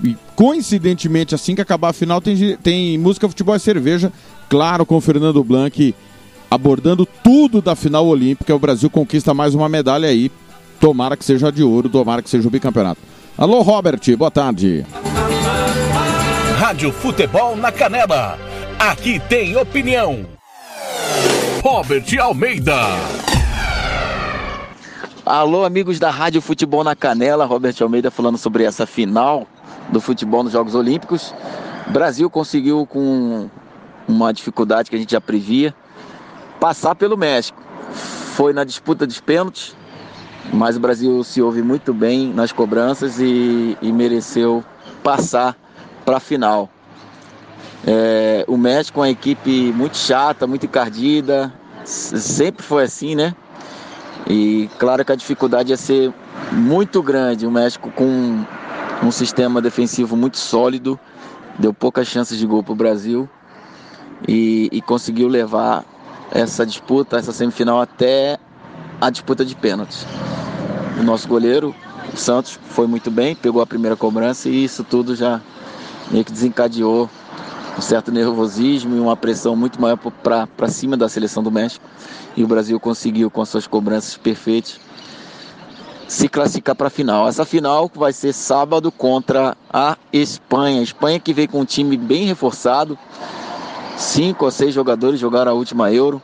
[0.03, 4.13] E coincidentemente, assim que acabar a final, tem, tem música, futebol e cerveja.
[4.49, 5.95] Claro, com o Fernando Blanc
[6.51, 8.55] abordando tudo da final olímpica.
[8.55, 10.31] O Brasil conquista mais uma medalha aí.
[10.81, 13.01] Tomara que seja de ouro, tomara que seja o bicampeonato.
[13.37, 14.85] Alô, Robert, boa tarde.
[16.59, 18.39] Rádio Futebol na Canela.
[18.79, 20.27] Aqui tem opinião.
[21.63, 22.81] Robert Almeida.
[25.25, 27.45] Alô, amigos da Rádio Futebol na Canela.
[27.47, 29.47] Robert Almeida falando sobre essa final
[29.91, 31.35] do futebol nos Jogos Olímpicos.
[31.87, 33.49] O Brasil conseguiu, com
[34.09, 35.75] uma dificuldade que a gente já previa,
[36.61, 37.63] passar pelo México.
[38.35, 39.75] Foi na disputa dos pênaltis,
[40.53, 44.65] mas o Brasil se ouve muito bem nas cobranças e, e mereceu
[45.03, 45.57] passar
[46.05, 46.69] para a final.
[47.87, 51.53] É, o México é uma equipe muito chata, muito encardida,
[51.85, 53.35] sempre foi assim, né?
[54.29, 56.13] E claro que a dificuldade ia ser
[56.51, 57.47] muito grande.
[57.47, 58.45] O México com
[59.03, 60.99] um sistema defensivo muito sólido,
[61.59, 63.29] deu poucas chances de gol para o Brasil
[64.27, 65.85] e, e conseguiu levar
[66.31, 68.39] essa disputa, essa semifinal até
[69.01, 70.07] a disputa de pênaltis.
[70.99, 71.75] O nosso goleiro,
[72.13, 75.41] o Santos, foi muito bem, pegou a primeira cobrança e isso tudo já
[76.11, 77.09] meio que desencadeou
[77.77, 81.85] um certo nervosismo e uma pressão muito maior para cima da seleção do México.
[82.37, 84.81] E o Brasil conseguiu, com suas cobranças perfeitas,
[86.09, 87.29] se classificar para a final.
[87.29, 90.81] Essa final vai ser sábado contra a Espanha.
[90.81, 92.99] A Espanha que veio com um time bem reforçado.
[93.97, 96.23] Cinco ou seis jogadores jogaram a última Euro.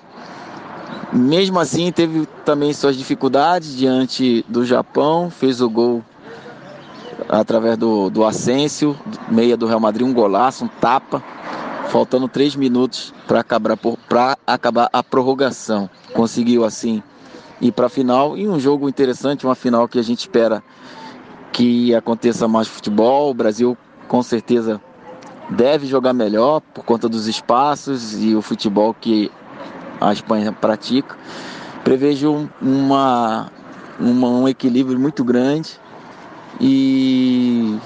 [1.12, 5.30] Mesmo assim, teve também suas dificuldades diante do Japão.
[5.30, 6.02] Fez o gol
[7.28, 8.96] através do, do Asensio,
[9.28, 11.22] meia do Real Madrid, um golaço, um tapa.
[11.88, 13.76] Faltando três minutos para acabar,
[14.46, 15.90] acabar a prorrogação.
[16.14, 17.02] Conseguiu assim
[17.62, 20.62] ir para a final e um jogo interessante, uma final que a gente espera
[21.52, 23.30] que aconteça mais futebol.
[23.30, 24.80] O Brasil com certeza
[25.48, 29.30] deve jogar melhor por conta dos espaços e o futebol que
[30.00, 31.16] a Espanha pratica.
[31.84, 33.50] Prevejo uma,
[33.98, 35.78] uma um equilíbrio muito grande
[36.60, 37.78] e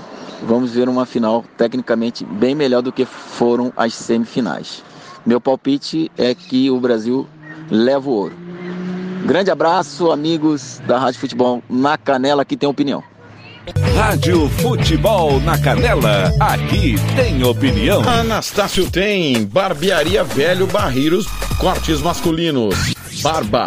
[0.43, 4.83] vamos ver uma final tecnicamente bem melhor do que foram as semifinais.
[5.24, 7.27] Meu palpite é que o Brasil
[7.70, 8.46] leva o ouro.
[9.25, 13.03] Grande abraço, amigos da Rádio Futebol na Canela, que tem opinião.
[13.97, 18.01] Rádio Futebol na Canela, aqui tem opinião.
[18.09, 21.27] Anastácio tem Barbearia Velho Barreiros,
[21.59, 23.67] cortes masculinos, barba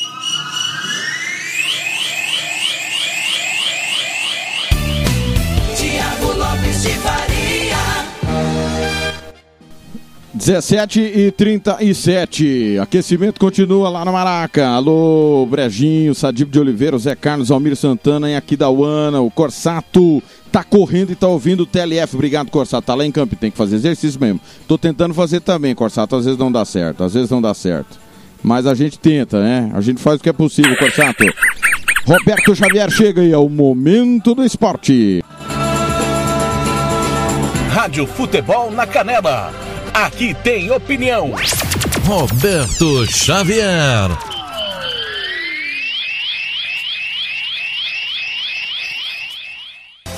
[6.81, 7.31] De Faria.
[10.33, 12.79] 17 e 37.
[12.81, 14.67] Aquecimento continua lá na Maraca.
[14.67, 21.11] Alô, Brejinho, Sadib de Oliveira, Zé Carlos, Almir Santana em Aquidauana, o Corsato tá correndo
[21.11, 22.15] e tá ouvindo o TLF.
[22.15, 22.87] Obrigado, Corsato.
[22.87, 24.41] Tá lá em campo, tem que fazer exercício mesmo.
[24.67, 26.15] Tô tentando fazer também, Corsato.
[26.15, 27.99] Às vezes não dá certo, às vezes não dá certo.
[28.41, 29.69] Mas a gente tenta, né?
[29.75, 31.23] A gente faz o que é possível, Corsato.
[32.07, 35.23] Roberto Xavier chega aí ao momento do esporte.
[37.71, 39.53] Rádio Futebol na Canela.
[39.93, 41.31] Aqui tem opinião.
[42.05, 44.09] Roberto Xavier.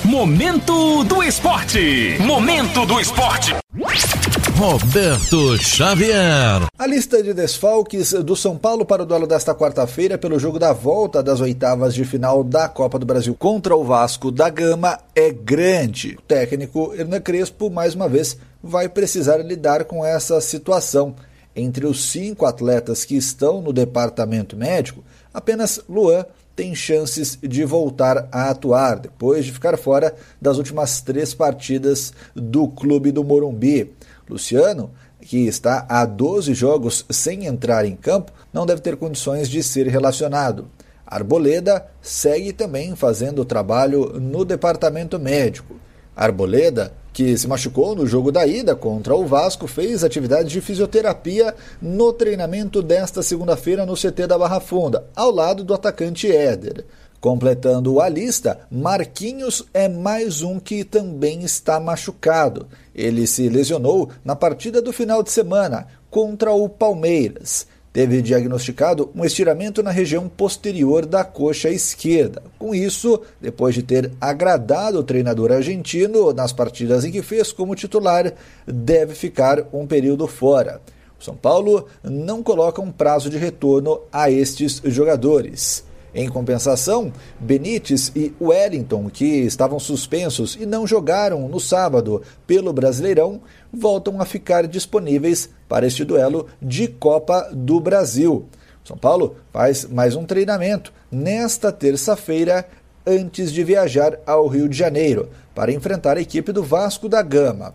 [0.02, 2.16] Momento do esporte.
[2.18, 3.54] Momento do esporte.
[4.56, 6.68] Roberto Xavier.
[6.78, 10.72] A lista de desfalques do São Paulo para o duelo desta quarta-feira pelo jogo da
[10.72, 15.32] volta das oitavas de final da Copa do Brasil contra o Vasco da Gama é
[15.32, 16.14] grande.
[16.16, 21.16] O técnico Hernan Crespo, mais uma vez, vai precisar lidar com essa situação.
[21.56, 25.02] Entre os cinco atletas que estão no departamento médico,
[25.32, 26.24] apenas Luan
[26.54, 32.68] tem chances de voltar a atuar depois de ficar fora das últimas três partidas do
[32.68, 33.92] clube do Morumbi.
[34.28, 39.62] Luciano, que está há 12 jogos sem entrar em campo, não deve ter condições de
[39.62, 40.66] ser relacionado.
[41.06, 45.76] Arboleda segue também fazendo trabalho no departamento médico.
[46.16, 51.54] Arboleda, que se machucou no jogo da ida contra o Vasco, fez atividade de fisioterapia
[51.80, 56.84] no treinamento desta segunda-feira no CT da Barra Funda, ao lado do atacante Éder.
[57.24, 62.66] Completando a lista, Marquinhos é mais um que também está machucado.
[62.94, 67.66] Ele se lesionou na partida do final de semana contra o Palmeiras.
[67.94, 72.42] Teve diagnosticado um estiramento na região posterior da coxa esquerda.
[72.58, 77.74] Com isso, depois de ter agradado o treinador argentino nas partidas em que fez como
[77.74, 78.34] titular,
[78.66, 80.78] deve ficar um período fora.
[81.18, 85.84] O São Paulo não coloca um prazo de retorno a estes jogadores.
[86.14, 93.40] Em compensação, Benítez e Wellington, que estavam suspensos e não jogaram no sábado pelo Brasileirão,
[93.72, 98.46] voltam a ficar disponíveis para este duelo de Copa do Brasil.
[98.84, 102.64] São Paulo faz mais um treinamento nesta terça-feira
[103.04, 107.74] antes de viajar ao Rio de Janeiro para enfrentar a equipe do Vasco da Gama.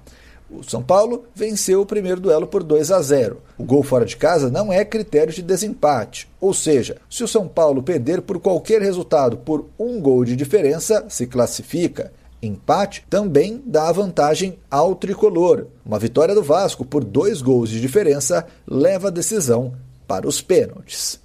[0.52, 3.38] O São Paulo venceu o primeiro duelo por 2 a 0.
[3.58, 7.48] O gol fora de casa não é critério de desempate, ou seja, se o São
[7.48, 12.12] Paulo perder por qualquer resultado por um gol de diferença, se classifica.
[12.42, 15.68] Empate também dá vantagem ao tricolor.
[15.86, 19.74] Uma vitória do Vasco por dois gols de diferença leva a decisão
[20.08, 21.20] para os pênaltis.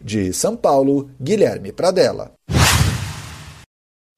[0.00, 2.32] De São Paulo, Guilherme Pradella.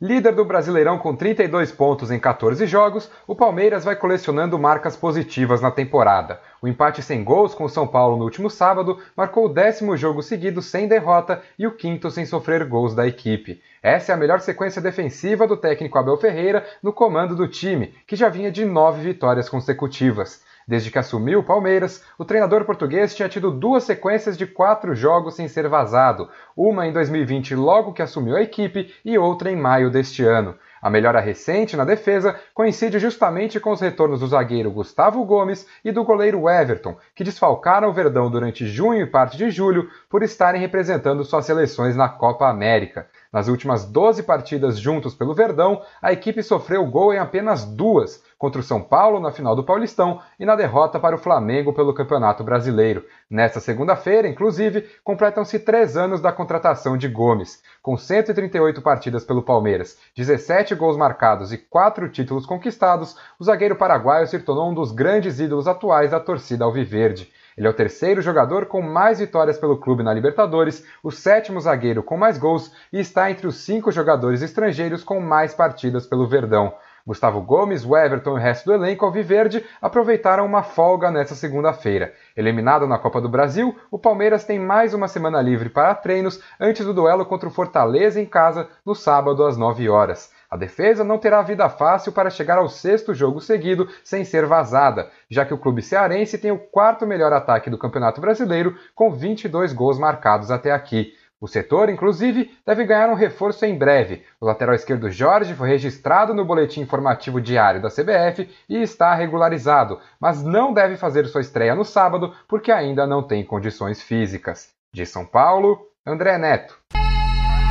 [0.01, 5.61] Líder do Brasileirão com 32 pontos em 14 jogos, o Palmeiras vai colecionando marcas positivas
[5.61, 6.41] na temporada.
[6.63, 10.23] O empate sem gols com o São Paulo no último sábado marcou o décimo jogo
[10.23, 13.61] seguido sem derrota e o quinto sem sofrer gols da equipe.
[13.83, 18.15] Essa é a melhor sequência defensiva do técnico Abel Ferreira no comando do time, que
[18.15, 20.47] já vinha de nove vitórias consecutivas.
[20.69, 25.35] Desde que assumiu o Palmeiras, o treinador português tinha tido duas sequências de quatro jogos
[25.35, 29.91] sem ser vazado, uma em 2020 logo que assumiu a equipe e outra em maio
[29.91, 30.55] deste ano.
[30.83, 35.91] A melhora recente na defesa coincide justamente com os retornos do zagueiro Gustavo Gomes e
[35.91, 40.61] do goleiro Everton, que desfalcaram o Verdão durante junho e parte de julho por estarem
[40.61, 43.09] representando suas seleções na Copa América.
[43.33, 48.61] Nas últimas 12 partidas juntos pelo Verdão, a equipe sofreu gol em apenas duas, contra
[48.61, 52.43] o São Paulo na final do Paulistão e na derrota para o Flamengo pelo Campeonato
[52.43, 53.05] Brasileiro.
[53.29, 57.63] Nesta segunda-feira, inclusive, completam-se três anos da contratação de Gomes.
[57.83, 64.27] Com 138 partidas pelo Palmeiras, 17 gols marcados e 4 títulos conquistados, o zagueiro paraguaio
[64.27, 67.31] se tornou um dos grandes ídolos atuais da torcida alviverde.
[67.59, 72.05] Ele é o terceiro jogador com mais vitórias pelo clube na Libertadores, o sétimo zagueiro
[72.05, 76.73] com mais gols e está entre os cinco jogadores estrangeiros com mais partidas pelo Verdão.
[77.05, 82.15] Gustavo Gomes, o Everton e o resto do elenco alviverde aproveitaram uma folga nesta segunda-feira.
[82.37, 86.87] Eliminado na Copa do Brasil, o Palmeiras tem mais uma semana livre para treinos antes
[86.87, 90.31] do duelo contra o Fortaleza em casa no sábado às 9 horas.
[90.51, 95.11] A defesa não terá vida fácil para chegar ao sexto jogo seguido sem ser vazada,
[95.29, 99.73] já que o clube cearense tem o quarto melhor ataque do Campeonato Brasileiro, com 22
[99.73, 101.13] gols marcados até aqui.
[101.41, 104.25] O setor, inclusive, deve ganhar um reforço em breve.
[104.41, 110.01] O lateral esquerdo Jorge foi registrado no boletim informativo diário da CBF e está regularizado,
[110.19, 114.71] mas não deve fazer sua estreia no sábado porque ainda não tem condições físicas.
[114.93, 116.77] De São Paulo, André Neto.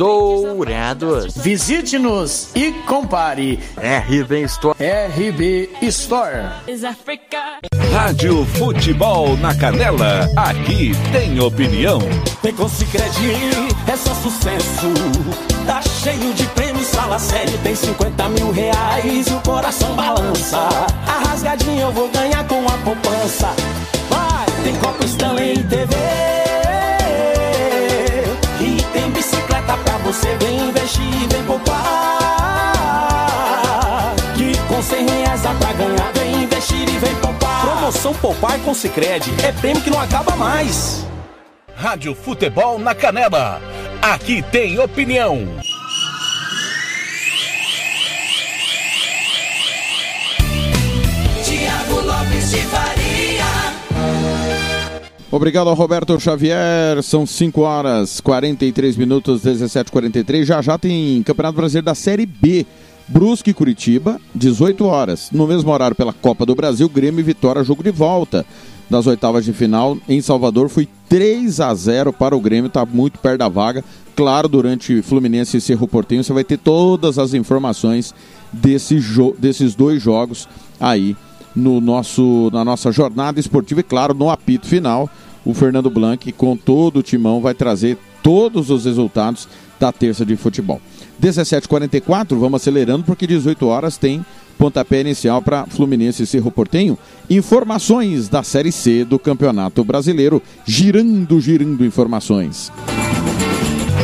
[0.00, 1.36] Dourados.
[1.36, 3.60] Visite-nos e compare.
[3.76, 4.74] RB Store.
[4.80, 6.48] RB Store.
[7.92, 10.26] Rádio Futebol na Canela.
[10.34, 11.98] Aqui tem opinião.
[12.42, 13.04] Vem com Cicred,
[13.86, 14.88] é só sucesso.
[15.66, 17.58] Tá cheio de prêmios, fala sério.
[17.62, 20.66] Tem 50 mil reais e o coração balança.
[21.06, 23.48] A rasgadinha eu vou ganhar com a poupança.
[24.08, 26.39] Vai, tem Copa Stanley TV.
[29.00, 30.36] E tem bicicleta pra você.
[30.36, 31.78] Vem investir, vem poupar.
[34.36, 36.12] Que com 100 reais dá pra ganhar.
[36.12, 37.62] Vem investir e vem poupar.
[37.62, 41.06] Promoção Poupar com Cicred é prêmio que não acaba mais.
[41.74, 43.60] Rádio Futebol na Canela.
[44.02, 45.46] Aqui tem opinião.
[51.42, 52.79] Tiago Lopes de.
[55.32, 57.00] Obrigado ao Roberto Xavier.
[57.04, 60.44] São 5 horas 43 minutos, 17h43.
[60.44, 62.66] Já já tem Campeonato Brasileiro da Série B.
[63.06, 65.30] Brusque e Curitiba, 18 horas.
[65.32, 68.44] No mesmo horário pela Copa do Brasil, Grêmio e Vitória, jogo de volta
[68.88, 70.68] das oitavas de final em Salvador.
[70.68, 73.84] Foi 3 a 0 para o Grêmio, está muito perto da vaga.
[74.16, 78.12] Claro, durante Fluminense e Cerro Portenho, você vai ter todas as informações
[78.52, 78.98] desse
[79.38, 80.48] desses dois jogos
[80.80, 81.16] aí
[81.54, 85.08] no nosso, na nossa jornada esportiva e, claro, no apito final.
[85.44, 89.48] O Fernando Blanc, com todo o timão, vai trazer todos os resultados
[89.78, 90.80] da terça de futebol.
[91.20, 94.24] 17h44, vamos acelerando porque 18 horas tem
[94.58, 96.98] pontapé inicial para Fluminense e Cerro Portenho.
[97.30, 100.42] Informações da Série C do Campeonato Brasileiro.
[100.66, 102.70] Girando, girando informações.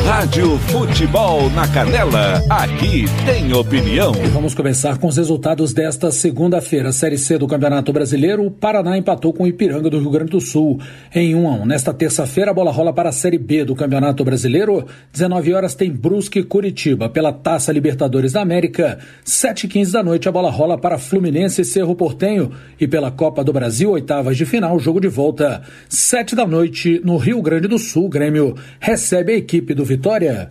[0.07, 4.13] Rádio Futebol na Canela, aqui tem opinião.
[4.31, 6.93] Vamos começar com os resultados desta segunda-feira.
[6.93, 10.39] Série C do Campeonato Brasileiro, o Paraná empatou com o Ipiranga do Rio Grande do
[10.39, 10.79] Sul
[11.13, 11.65] em 1 a 1.
[11.65, 14.85] Nesta terça-feira, a bola rola para a Série B do Campeonato Brasileiro.
[15.11, 18.99] 19 horas tem Brusque e Curitiba pela Taça Libertadores da América.
[19.25, 22.53] 7 e 15 da noite, a bola rola para Fluminense e Cerro Portenho.
[22.79, 25.63] E pela Copa do Brasil, oitavas de final, jogo de volta.
[25.89, 29.96] 7 da noite, no Rio Grande do Sul, Grêmio recebe a equipe do Vitória.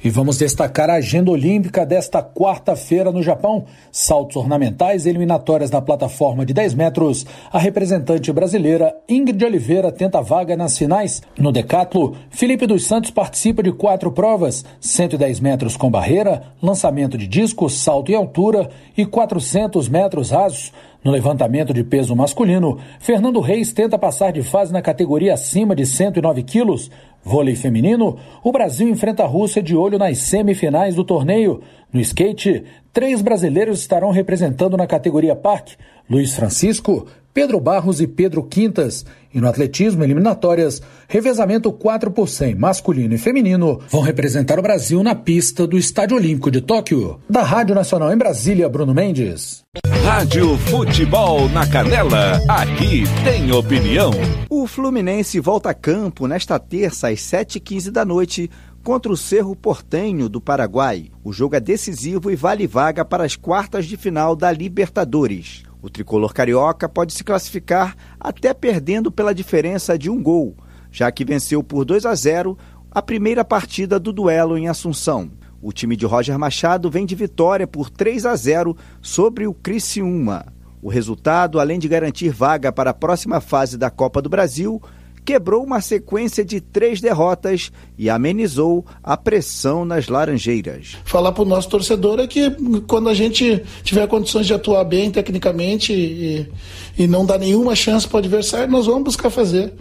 [0.03, 3.65] E vamos destacar a agenda olímpica desta quarta-feira no Japão.
[3.91, 7.27] Saltos ornamentais eliminatórias na plataforma de 10 metros.
[7.53, 11.23] A representante brasileira Ingrid Oliveira tenta vaga nas finais.
[11.39, 17.27] No decatlo, Felipe dos Santos participa de quatro provas: 110 metros com barreira, lançamento de
[17.27, 20.73] disco, salto em altura e 400 metros rasos.
[21.07, 25.87] No levantamento de peso masculino, Fernando Reis tenta passar de fase na categoria acima de
[25.87, 26.91] 109 quilos.
[27.25, 31.63] Vôlei feminino, o Brasil enfrenta a Rússia de olho nas semifinais do torneio.
[31.93, 35.77] No skate, três brasileiros estarão representando na categoria Parque:
[36.11, 37.07] Luiz Francisco,
[37.37, 39.05] Pedro Barros e Pedro Quintas.
[39.35, 45.03] E no atletismo, eliminatórias, revezamento 4 por 100 masculino e feminino vão representar o Brasil
[45.03, 47.21] na pista do Estádio Olímpico de Tóquio.
[47.29, 49.63] Da Rádio Nacional em Brasília, Bruno Mendes.
[50.03, 54.13] Rádio Futebol na Canela, aqui tem opinião.
[54.49, 58.51] O Fluminense volta a campo nesta terça às 7h15 da noite
[58.83, 61.11] contra o Cerro Portenho do Paraguai.
[61.23, 65.66] O jogo é decisivo e vale vaga para as quartas de final da Libertadores.
[65.83, 70.57] O tricolor carioca pode se classificar até perdendo pela diferença de um gol,
[70.91, 72.57] já que venceu por 2 a 0
[72.91, 75.31] a primeira partida do duelo em Assunção.
[75.61, 80.47] O time de Roger Machado vem de vitória por 3 a 0 sobre o Criciúma.
[80.81, 84.81] O resultado, além de garantir vaga para a próxima fase da Copa do Brasil,
[85.27, 90.97] quebrou uma sequência de três derrotas e amenizou a pressão nas Laranjeiras.
[91.05, 92.49] Falar para o nosso torcedor é que
[92.87, 96.49] quando a gente tiver condições de atuar bem tecnicamente e,
[96.97, 99.73] e não dar nenhuma chance para o adversário, nós vamos buscar fazer.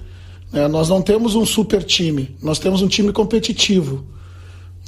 [0.51, 4.03] É, nós não temos um super time, nós temos um time competitivo.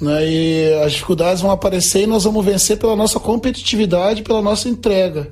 [0.01, 4.68] Né, e as dificuldades vão aparecer e nós vamos vencer pela nossa competitividade, pela nossa
[4.68, 5.32] entrega.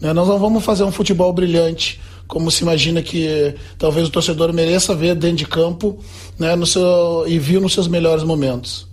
[0.00, 4.52] Né, nós não vamos fazer um futebol brilhante, como se imagina que talvez o torcedor
[4.52, 5.98] mereça ver dentro de campo
[6.38, 8.88] né, no seu, e viu nos seus melhores momentos.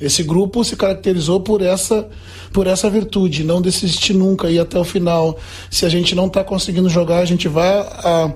[0.00, 2.08] Esse grupo se caracterizou por essa,
[2.52, 5.38] por essa virtude, não desistir nunca e até o final.
[5.70, 8.32] Se a gente não está conseguindo jogar, a gente vai a,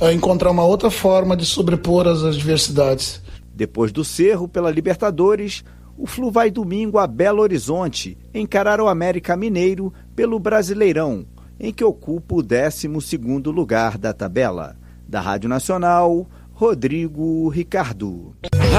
[0.00, 3.22] a encontrar uma outra forma de sobrepor as adversidades.
[3.54, 5.62] Depois do Cerro pela Libertadores,
[5.96, 11.24] o Flu vai domingo a Belo Horizonte encarar o América Mineiro pelo Brasileirão,
[11.64, 12.88] em que ocupa o 12
[13.50, 14.76] lugar da tabela.
[15.08, 18.36] Da Rádio Nacional, Rodrigo Ricardo.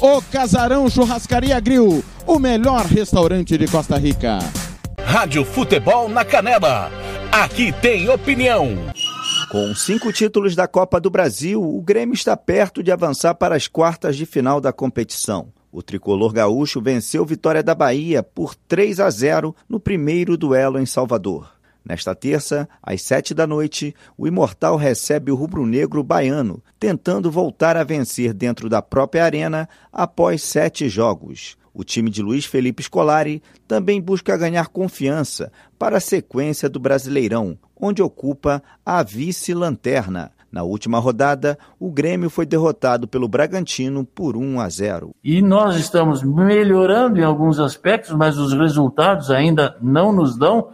[0.00, 4.38] O Casarão Churrascaria Grill, o melhor restaurante de Costa Rica.
[5.04, 6.88] Rádio Futebol na Canela.
[7.32, 8.76] Aqui tem opinião.
[9.50, 13.66] Com cinco títulos da Copa do Brasil, o Grêmio está perto de avançar para as
[13.66, 15.48] quartas de final da competição.
[15.72, 20.86] O tricolor gaúcho venceu Vitória da Bahia por 3 a 0 no primeiro duelo em
[20.86, 21.57] Salvador.
[21.84, 27.84] Nesta terça, às sete da noite, o Imortal recebe o rubro-negro baiano, tentando voltar a
[27.84, 31.56] vencer dentro da própria arena após sete jogos.
[31.72, 37.56] O time de Luiz Felipe Scolari também busca ganhar confiança para a sequência do Brasileirão,
[37.80, 40.32] onde ocupa a vice-lanterna.
[40.50, 45.14] Na última rodada, o Grêmio foi derrotado pelo Bragantino por 1 a 0.
[45.22, 50.70] E nós estamos melhorando em alguns aspectos, mas os resultados ainda não nos dão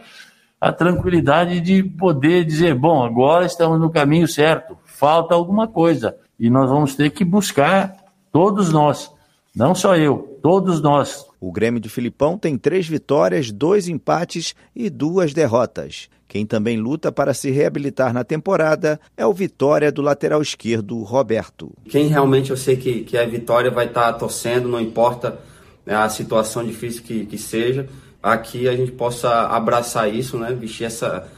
[0.65, 6.17] a tranquilidade de poder dizer: bom, agora estamos no caminho certo, falta alguma coisa.
[6.41, 7.95] E nós vamos ter que buscar,
[8.33, 9.13] todos nós,
[9.55, 11.27] não só eu, todos nós.
[11.39, 16.09] O Grêmio de Filipão tem três vitórias, dois empates e duas derrotas.
[16.27, 21.71] Quem também luta para se reabilitar na temporada é o Vitória do lateral esquerdo, Roberto.
[21.91, 25.39] Quem realmente eu sei que, que é Vitória vai estar tá torcendo, não importa
[25.85, 27.87] né, a situação difícil que, que seja,
[28.25, 31.29] aqui a gente possa abraçar isso, né, vestir essa,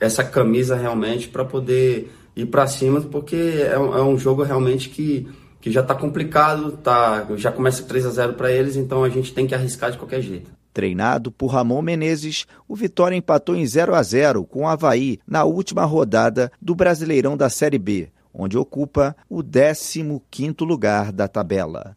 [0.00, 4.88] essa camisa realmente para poder ir para cima, porque é um, é um jogo realmente
[4.88, 5.28] que
[5.62, 9.32] que já está complicado, tá, já começa 3 a 0 para eles, então a gente
[9.32, 10.50] tem que arriscar de qualquer jeito.
[10.74, 15.44] Treinado por Ramon Menezes, o Vitória empatou em 0 a 0 com o Havaí na
[15.44, 21.96] última rodada do Brasileirão da Série B, onde ocupa o 15º lugar da tabela.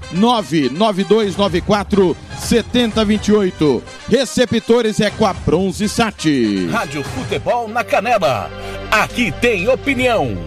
[0.13, 3.83] 99294 7028.
[4.09, 6.25] Receptores é com a Bronze Sat.
[6.71, 8.49] Rádio Futebol na Canela.
[8.91, 10.37] Aqui tem opinião.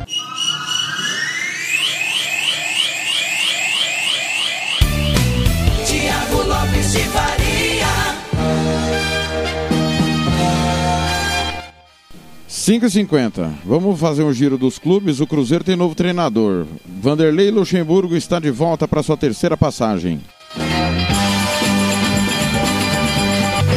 [5.87, 7.44] Tiago Lopes de Faria.
[12.65, 13.57] 5h50.
[13.67, 15.21] Vamos fazer um giro dos clubes.
[15.21, 16.67] O Cruzeiro tem novo treinador.
[16.87, 20.19] Vanderlei Luxemburgo está de volta para sua terceira passagem.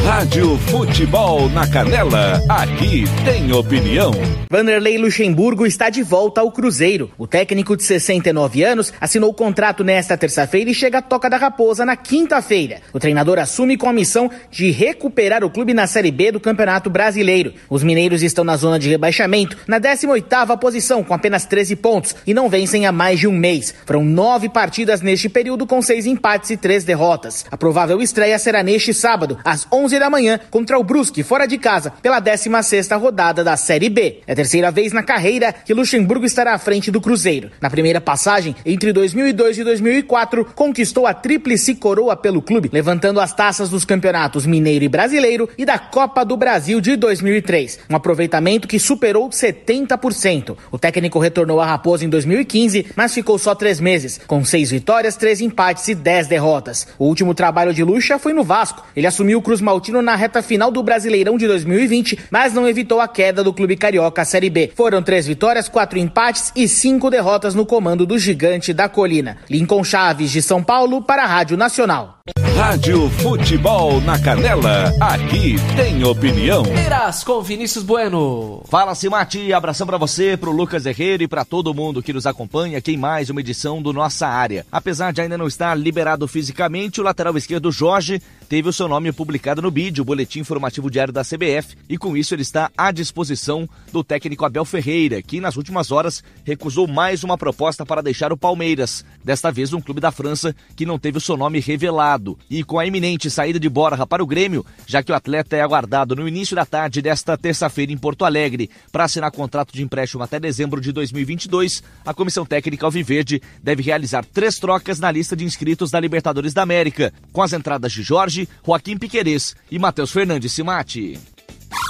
[0.08, 4.10] Rádio Futebol na Canela, aqui tem opinião.
[4.50, 7.10] Vanderlei Luxemburgo está de volta ao Cruzeiro.
[7.18, 11.36] O técnico de 69 anos assinou o contrato nesta terça-feira e chega à Toca da
[11.36, 12.80] Raposa na quinta-feira.
[12.94, 16.88] O treinador assume com a missão de recuperar o clube na Série B do Campeonato
[16.88, 17.52] Brasileiro.
[17.68, 22.32] Os mineiros estão na zona de rebaixamento, na 18ª posição, com apenas 13 pontos, e
[22.32, 23.74] não vencem há mais de um mês.
[23.84, 27.44] Foram nove partidas neste período, com seis empates e três derrotas.
[27.50, 31.58] A provável estreia será neste sábado, às 11 da manhã, contra o Brusque, fora de
[31.58, 34.20] casa, pela 16ª rodada da Série B.
[34.26, 37.50] É a terceira vez na carreira que Luxemburgo estará à frente do Cruzeiro.
[37.60, 43.32] Na primeira passagem, entre 2002 e 2004, conquistou a tríplice coroa pelo clube, levantando as
[43.32, 47.80] taças dos campeonatos mineiro e brasileiro e da Copa do Brasil de 2003.
[47.88, 50.56] Um aproveitamento que superou 70%.
[50.70, 55.16] O técnico retornou à Raposa em 2015, mas ficou só três meses, com seis vitórias,
[55.16, 56.86] três empates e dez derrotas.
[56.98, 58.84] O último trabalho de Luxa foi no Vasco.
[58.94, 63.00] Ele assumiu o Cruz Maltino na reta final do Brasileirão de 2020, mas não evitou
[63.00, 64.72] a queda do clube carioca Série B.
[64.74, 69.38] Foram três vitórias, quatro empates e cinco derrotas no comando do gigante da colina.
[69.50, 72.17] Lincoln Chaves de São Paulo para a Rádio Nacional.
[72.56, 76.64] Rádio Futebol na Canela, aqui tem opinião.
[76.64, 78.62] Palmeiras com Vinícius Bueno.
[78.68, 82.78] Fala, Simati, abração para você, pro Lucas Herrero e para todo mundo que nos acompanha
[82.78, 84.66] aqui em mais uma edição do Nossa Área.
[84.72, 89.12] Apesar de ainda não estar liberado fisicamente, o lateral esquerdo Jorge teve o seu nome
[89.12, 92.90] publicado no BID, o Boletim Informativo Diário da CBF, e com isso ele está à
[92.90, 98.32] disposição do técnico Abel Ferreira, que nas últimas horas recusou mais uma proposta para deixar
[98.32, 102.17] o Palmeiras, desta vez um clube da França que não teve o seu nome revelado.
[102.50, 105.60] E com a iminente saída de Borja para o Grêmio, já que o atleta é
[105.60, 110.22] aguardado no início da tarde desta terça-feira em Porto Alegre para assinar contrato de empréstimo
[110.22, 115.44] até dezembro de 2022, a comissão técnica Alviverde deve realizar três trocas na lista de
[115.44, 120.52] inscritos da Libertadores da América, com as entradas de Jorge Joaquim Piquerez e Matheus Fernandes
[120.52, 121.18] Simati.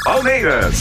[0.05, 0.75] Palmeiras.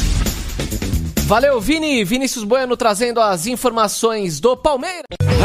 [1.28, 2.06] Valeu, Vini.
[2.06, 5.17] Vinícius Bueno trazendo as informações do Palmeiras.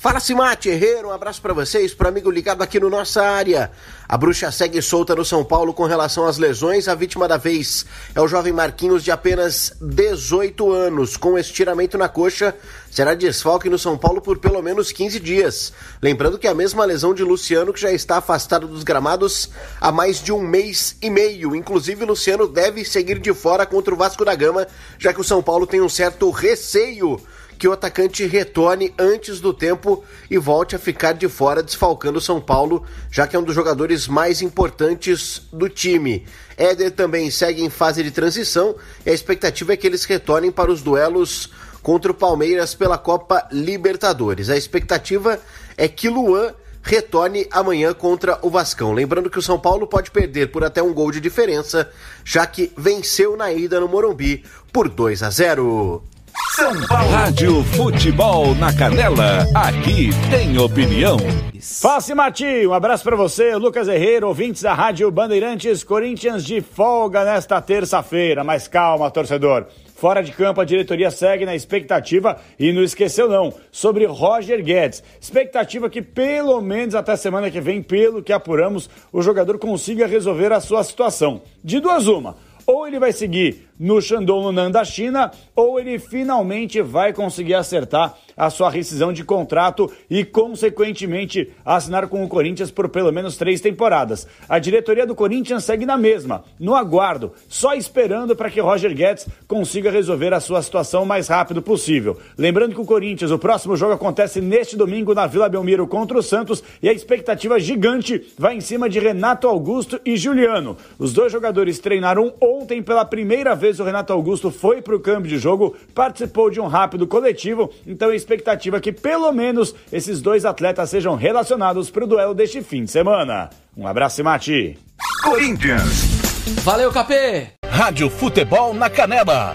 [0.00, 3.68] Fala Simate, Herreiro, um abraço para vocês, para amigo ligado aqui no nossa área.
[4.08, 6.86] A bruxa segue solta no São Paulo com relação às lesões.
[6.86, 7.84] A vítima da vez
[8.14, 12.54] é o jovem Marquinhos de apenas 18 anos, com estiramento na coxa.
[12.88, 15.72] Será desfalque no São Paulo por pelo menos 15 dias.
[16.00, 19.90] Lembrando que é a mesma lesão de Luciano, que já está afastado dos gramados há
[19.90, 21.56] mais de um mês e meio.
[21.56, 24.64] Inclusive, Luciano deve seguir de fora contra o Vasco da Gama,
[24.96, 27.20] já que o São Paulo tem um certo receio
[27.58, 32.22] que o atacante retorne antes do tempo e volte a ficar de fora, desfalcando o
[32.22, 36.24] São Paulo, já que é um dos jogadores mais importantes do time.
[36.56, 40.70] Éder também segue em fase de transição e a expectativa é que eles retornem para
[40.70, 41.50] os duelos
[41.82, 44.50] contra o Palmeiras pela Copa Libertadores.
[44.50, 45.40] A expectativa
[45.76, 48.92] é que Luan retorne amanhã contra o Vascão.
[48.92, 51.90] Lembrando que o São Paulo pode perder por até um gol de diferença,
[52.24, 56.02] já que venceu na ida no Morumbi por 2 a 0.
[56.50, 57.10] São Paulo.
[57.10, 59.46] Rádio Futebol na Canela.
[59.54, 61.16] Aqui tem opinião.
[61.60, 67.24] Face Mati, um abraço para você, Lucas Herreiro, ouvintes da Rádio Bandeirantes, Corinthians de folga
[67.24, 68.44] nesta terça-feira.
[68.44, 69.66] Mas calma, torcedor.
[69.94, 75.02] Fora de campo, a diretoria segue na expectativa e não esqueceu não, sobre Roger Guedes.
[75.20, 80.52] Expectativa que pelo menos até semana que vem, pelo que apuramos, o jogador consiga resolver
[80.52, 81.42] a sua situação.
[81.64, 86.80] De duas uma, ou ele vai seguir no Shandong Lundan da China, ou ele finalmente
[86.82, 92.88] vai conseguir acertar a sua rescisão de contrato e, consequentemente, assinar com o Corinthians por
[92.88, 94.28] pelo menos três temporadas.
[94.48, 99.26] A diretoria do Corinthians segue na mesma, no aguardo, só esperando para que Roger Guedes
[99.48, 102.16] consiga resolver a sua situação o mais rápido possível.
[102.36, 106.22] Lembrando que o Corinthians, o próximo jogo acontece neste domingo na Vila Belmiro contra o
[106.22, 110.76] Santos e a expectativa gigante vai em cima de Renato Augusto e Juliano.
[110.98, 113.67] Os dois jogadores treinaram ontem pela primeira vez.
[113.78, 118.08] O Renato Augusto foi para o câmbio de jogo, participou de um rápido coletivo, então
[118.08, 122.62] a expectativa é que pelo menos esses dois atletas sejam relacionados para o duelo deste
[122.62, 123.50] fim de semana.
[123.76, 124.78] Um abraço, Mati.
[125.22, 126.18] Corinthians.
[126.64, 127.48] Valeu, Capê.
[127.68, 129.54] Rádio Futebol na Canela.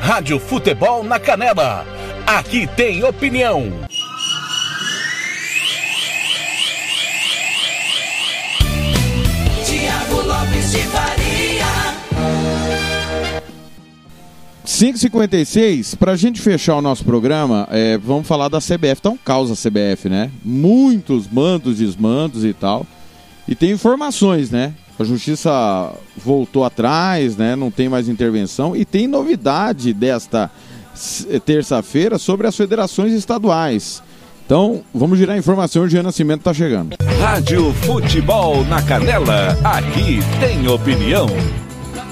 [0.00, 1.86] Rádio Futebol na Canela.
[2.26, 3.70] Aqui tem opinião.
[9.62, 11.20] Tiago Lopes de Faria.
[14.66, 19.02] 5h56, pra gente fechar o nosso programa, é, vamos falar da CBF.
[19.02, 20.30] Tá um caos a CBF, né?
[20.42, 22.86] Muitos mandos, desmandos e tal.
[23.46, 24.72] E tem informações, né?
[25.00, 27.56] A justiça voltou atrás, né?
[27.56, 28.76] Não tem mais intervenção.
[28.76, 30.50] E tem novidade desta
[31.46, 34.02] terça-feira sobre as federações estaduais.
[34.44, 35.84] Então, vamos girar a informação.
[35.84, 36.96] O Jean Nascimento tá chegando.
[37.18, 39.56] Rádio Futebol na Canela.
[39.64, 41.28] Aqui tem opinião.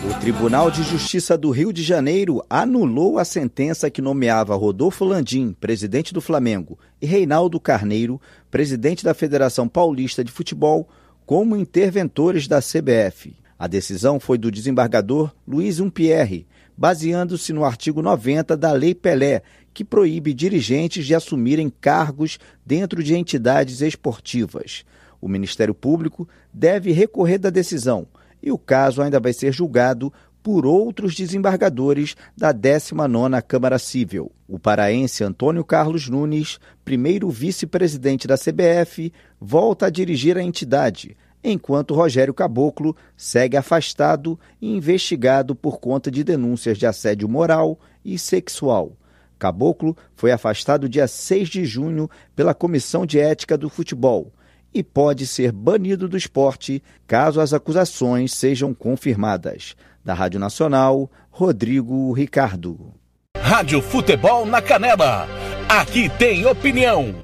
[0.08, 5.54] O Tribunal de Justiça do Rio de Janeiro anulou a sentença que nomeava Rodolfo Landim,
[5.60, 8.18] presidente do Flamengo, e Reinaldo Carneiro,
[8.50, 10.88] presidente da Federação Paulista de Futebol,
[11.28, 13.36] como interventores da CBF.
[13.58, 19.42] A decisão foi do desembargador Luiz Umpierre, baseando-se no artigo 90 da Lei Pelé,
[19.74, 24.86] que proíbe dirigentes de assumirem cargos dentro de entidades esportivas.
[25.20, 28.06] O Ministério Público deve recorrer da decisão
[28.42, 30.10] e o caso ainda vai ser julgado
[30.48, 34.32] por outros desembargadores da 19ª Câmara Civil.
[34.48, 41.92] O paraense Antônio Carlos Nunes, primeiro vice-presidente da CBF, volta a dirigir a entidade, enquanto
[41.92, 48.96] Rogério Caboclo segue afastado e investigado por conta de denúncias de assédio moral e sexual.
[49.38, 54.32] Caboclo foi afastado dia 6 de junho pela Comissão de Ética do Futebol
[54.72, 59.74] e pode ser banido do esporte caso as acusações sejam confirmadas.
[60.08, 62.94] Da Rádio Nacional, Rodrigo Ricardo.
[63.36, 65.28] Rádio Futebol na Canela.
[65.68, 67.14] Aqui tem opinião.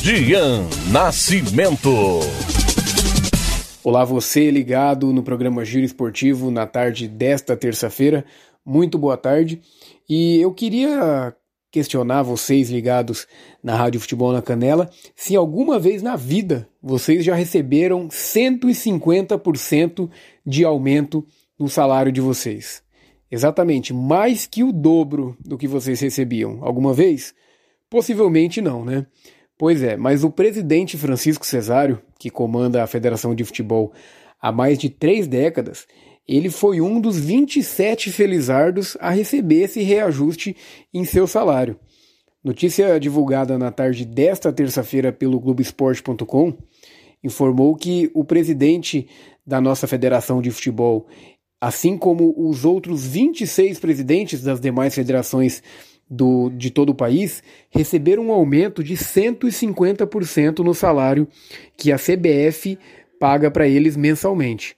[0.00, 1.90] Dian Nascimento.
[3.82, 8.24] Olá, você ligado no programa Giro Esportivo na tarde desta terça-feira.
[8.64, 9.60] Muito boa tarde.
[10.08, 11.34] E eu queria
[11.72, 13.26] questionar vocês ligados
[13.62, 20.10] na Rádio Futebol na Canela se alguma vez na vida vocês já receberam 150%
[20.46, 21.26] de aumento
[21.58, 22.82] no salário de vocês.
[23.30, 26.58] Exatamente, mais que o dobro do que vocês recebiam.
[26.60, 27.34] Alguma vez?
[27.88, 29.06] Possivelmente não, né?
[29.56, 33.92] Pois é, mas o presidente Francisco Cesário, que comanda a Federação de Futebol
[34.40, 35.86] há mais de três décadas,
[36.26, 40.56] ele foi um dos 27 felizardos a receber esse reajuste
[40.92, 41.78] em seu salário.
[42.42, 46.56] Notícia divulgada na tarde desta terça-feira pelo Globoesporte.com
[47.22, 49.08] informou que o presidente
[49.46, 51.06] da nossa Federação de Futebol,
[51.60, 55.62] assim como os outros 26 presidentes das demais federações
[56.10, 61.28] do, de todo o país, receberam um aumento de 150% no salário
[61.76, 62.78] que a CBF
[63.20, 64.76] paga para eles mensalmente.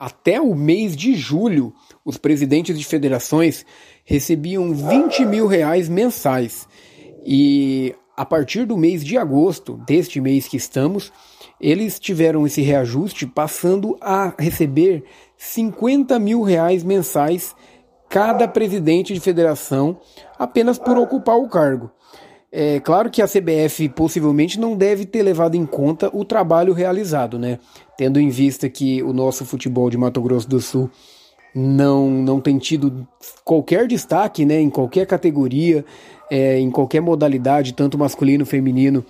[0.00, 3.66] Até o mês de julho, os presidentes de federações
[4.02, 6.66] recebiam 20 mil reais mensais.
[7.22, 11.12] E a partir do mês de agosto, deste mês que estamos,
[11.60, 15.04] eles tiveram esse reajuste passando a receber
[15.36, 17.54] 50 mil reais mensais
[18.08, 20.00] cada presidente de federação
[20.38, 21.90] apenas por ocupar o cargo.
[22.52, 27.38] É claro que a CBF possivelmente não deve ter levado em conta o trabalho realizado,
[27.38, 27.60] né?
[27.96, 30.90] Tendo em vista que o nosso futebol de Mato Grosso do Sul
[31.54, 33.06] não, não tem tido
[33.44, 35.84] qualquer destaque né, em qualquer categoria,
[36.30, 39.04] é, em qualquer modalidade, tanto masculino, feminino,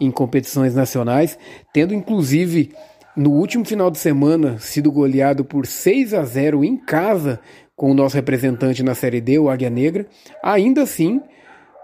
[0.00, 1.38] em competições nacionais,
[1.72, 2.72] tendo inclusive
[3.16, 7.40] no último final de semana sido goleado por 6 a 0 em casa
[7.76, 10.06] com o nosso representante na Série D, o Águia Negra,
[10.42, 11.20] ainda assim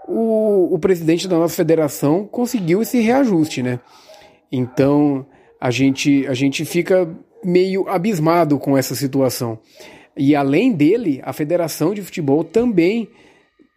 [0.09, 3.79] o, o presidente da nossa federação conseguiu esse reajuste, né?
[4.51, 5.25] Então
[5.61, 7.07] a gente, a gente fica
[7.43, 9.59] meio abismado com essa situação.
[10.17, 13.07] E além dele, a Federação de Futebol também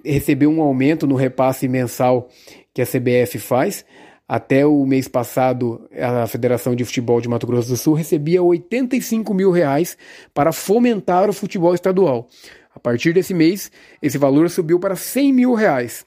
[0.05, 2.29] recebeu um aumento no repasse mensal
[2.75, 3.85] que a CBF faz.
[4.27, 9.35] Até o mês passado, a Federação de Futebol de Mato Grosso do Sul recebia 85
[9.35, 9.97] mil reais
[10.33, 12.27] para fomentar o futebol estadual.
[12.75, 13.71] A partir desse mês,
[14.01, 16.07] esse valor subiu para 100 mil reais.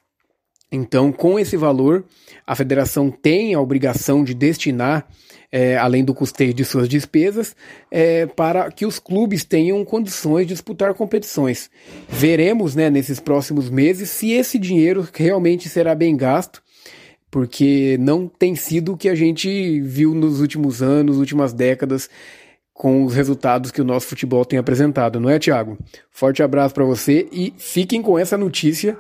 [0.72, 2.03] Então, com esse valor,
[2.45, 5.07] a federação tem a obrigação de destinar
[5.55, 7.55] é, além do custeio de suas despesas,
[7.89, 11.70] é, para que os clubes tenham condições de disputar competições.
[12.09, 16.61] Veremos né, nesses próximos meses se esse dinheiro realmente será bem gasto,
[17.32, 22.09] porque não tem sido o que a gente viu nos últimos anos, últimas décadas,
[22.74, 25.78] com os resultados que o nosso futebol tem apresentado, não é, Thiago?
[26.11, 28.97] Forte abraço para você e fiquem com essa notícia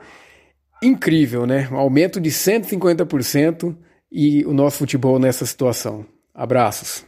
[0.81, 1.67] incrível, né?
[1.71, 3.75] Um aumento de 150%
[4.11, 6.05] e o nosso futebol nessa situação.
[6.33, 7.05] Abraços.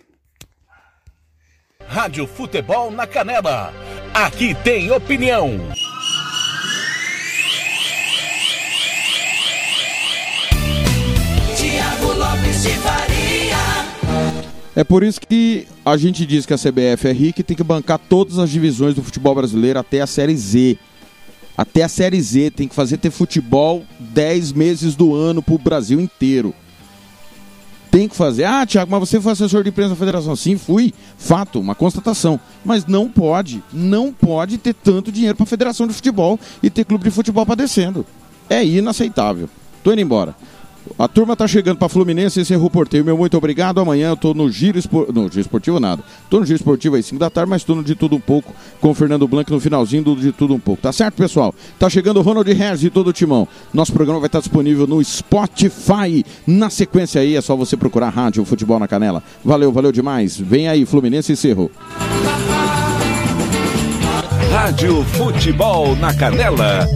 [1.87, 3.73] Rádio Futebol na Canela.
[4.13, 5.57] Aqui tem opinião.
[11.55, 13.57] Tiago Lopes de Faria.
[14.75, 17.63] É por isso que a gente diz que a CBF é rica e tem que
[17.63, 20.77] bancar todas as divisões do futebol brasileiro até a Série Z.
[21.57, 25.57] Até a Série Z tem que fazer ter futebol 10 meses do ano para o
[25.57, 26.53] Brasil inteiro.
[27.89, 28.43] Tem que fazer.
[28.43, 30.35] Ah, Tiago, mas você foi assessor de imprensa da federação.
[30.35, 30.93] Sim, fui.
[31.17, 32.39] Fato, uma constatação.
[32.63, 36.85] Mas não pode, não pode ter tanto dinheiro para a federação de futebol e ter
[36.85, 38.05] clube de futebol padecendo.
[38.47, 39.49] É inaceitável.
[39.83, 40.35] Tô indo embora.
[40.97, 43.03] A turma tá chegando para Fluminense, encerrou o porteio.
[43.03, 43.79] Meu muito obrigado.
[43.79, 45.13] Amanhã eu tô no Giro Esportivo.
[45.13, 46.03] No Giro Esportivo nada.
[46.29, 48.53] Tô no Giro Esportivo às 5 da tarde, mas tô no De Tudo Um Pouco
[48.79, 50.81] com o Fernando Blanco no finalzinho do De Tudo Um Pouco.
[50.81, 51.53] Tá certo, pessoal?
[51.79, 53.47] Tá chegando o Ronald Regis e todo o timão.
[53.73, 56.25] Nosso programa vai estar disponível no Spotify.
[56.45, 59.23] Na sequência aí é só você procurar Rádio Futebol na Canela.
[59.43, 60.37] Valeu, valeu demais.
[60.37, 61.71] Vem aí, Fluminense e Cerro.
[64.51, 66.87] Rádio Futebol na Canela.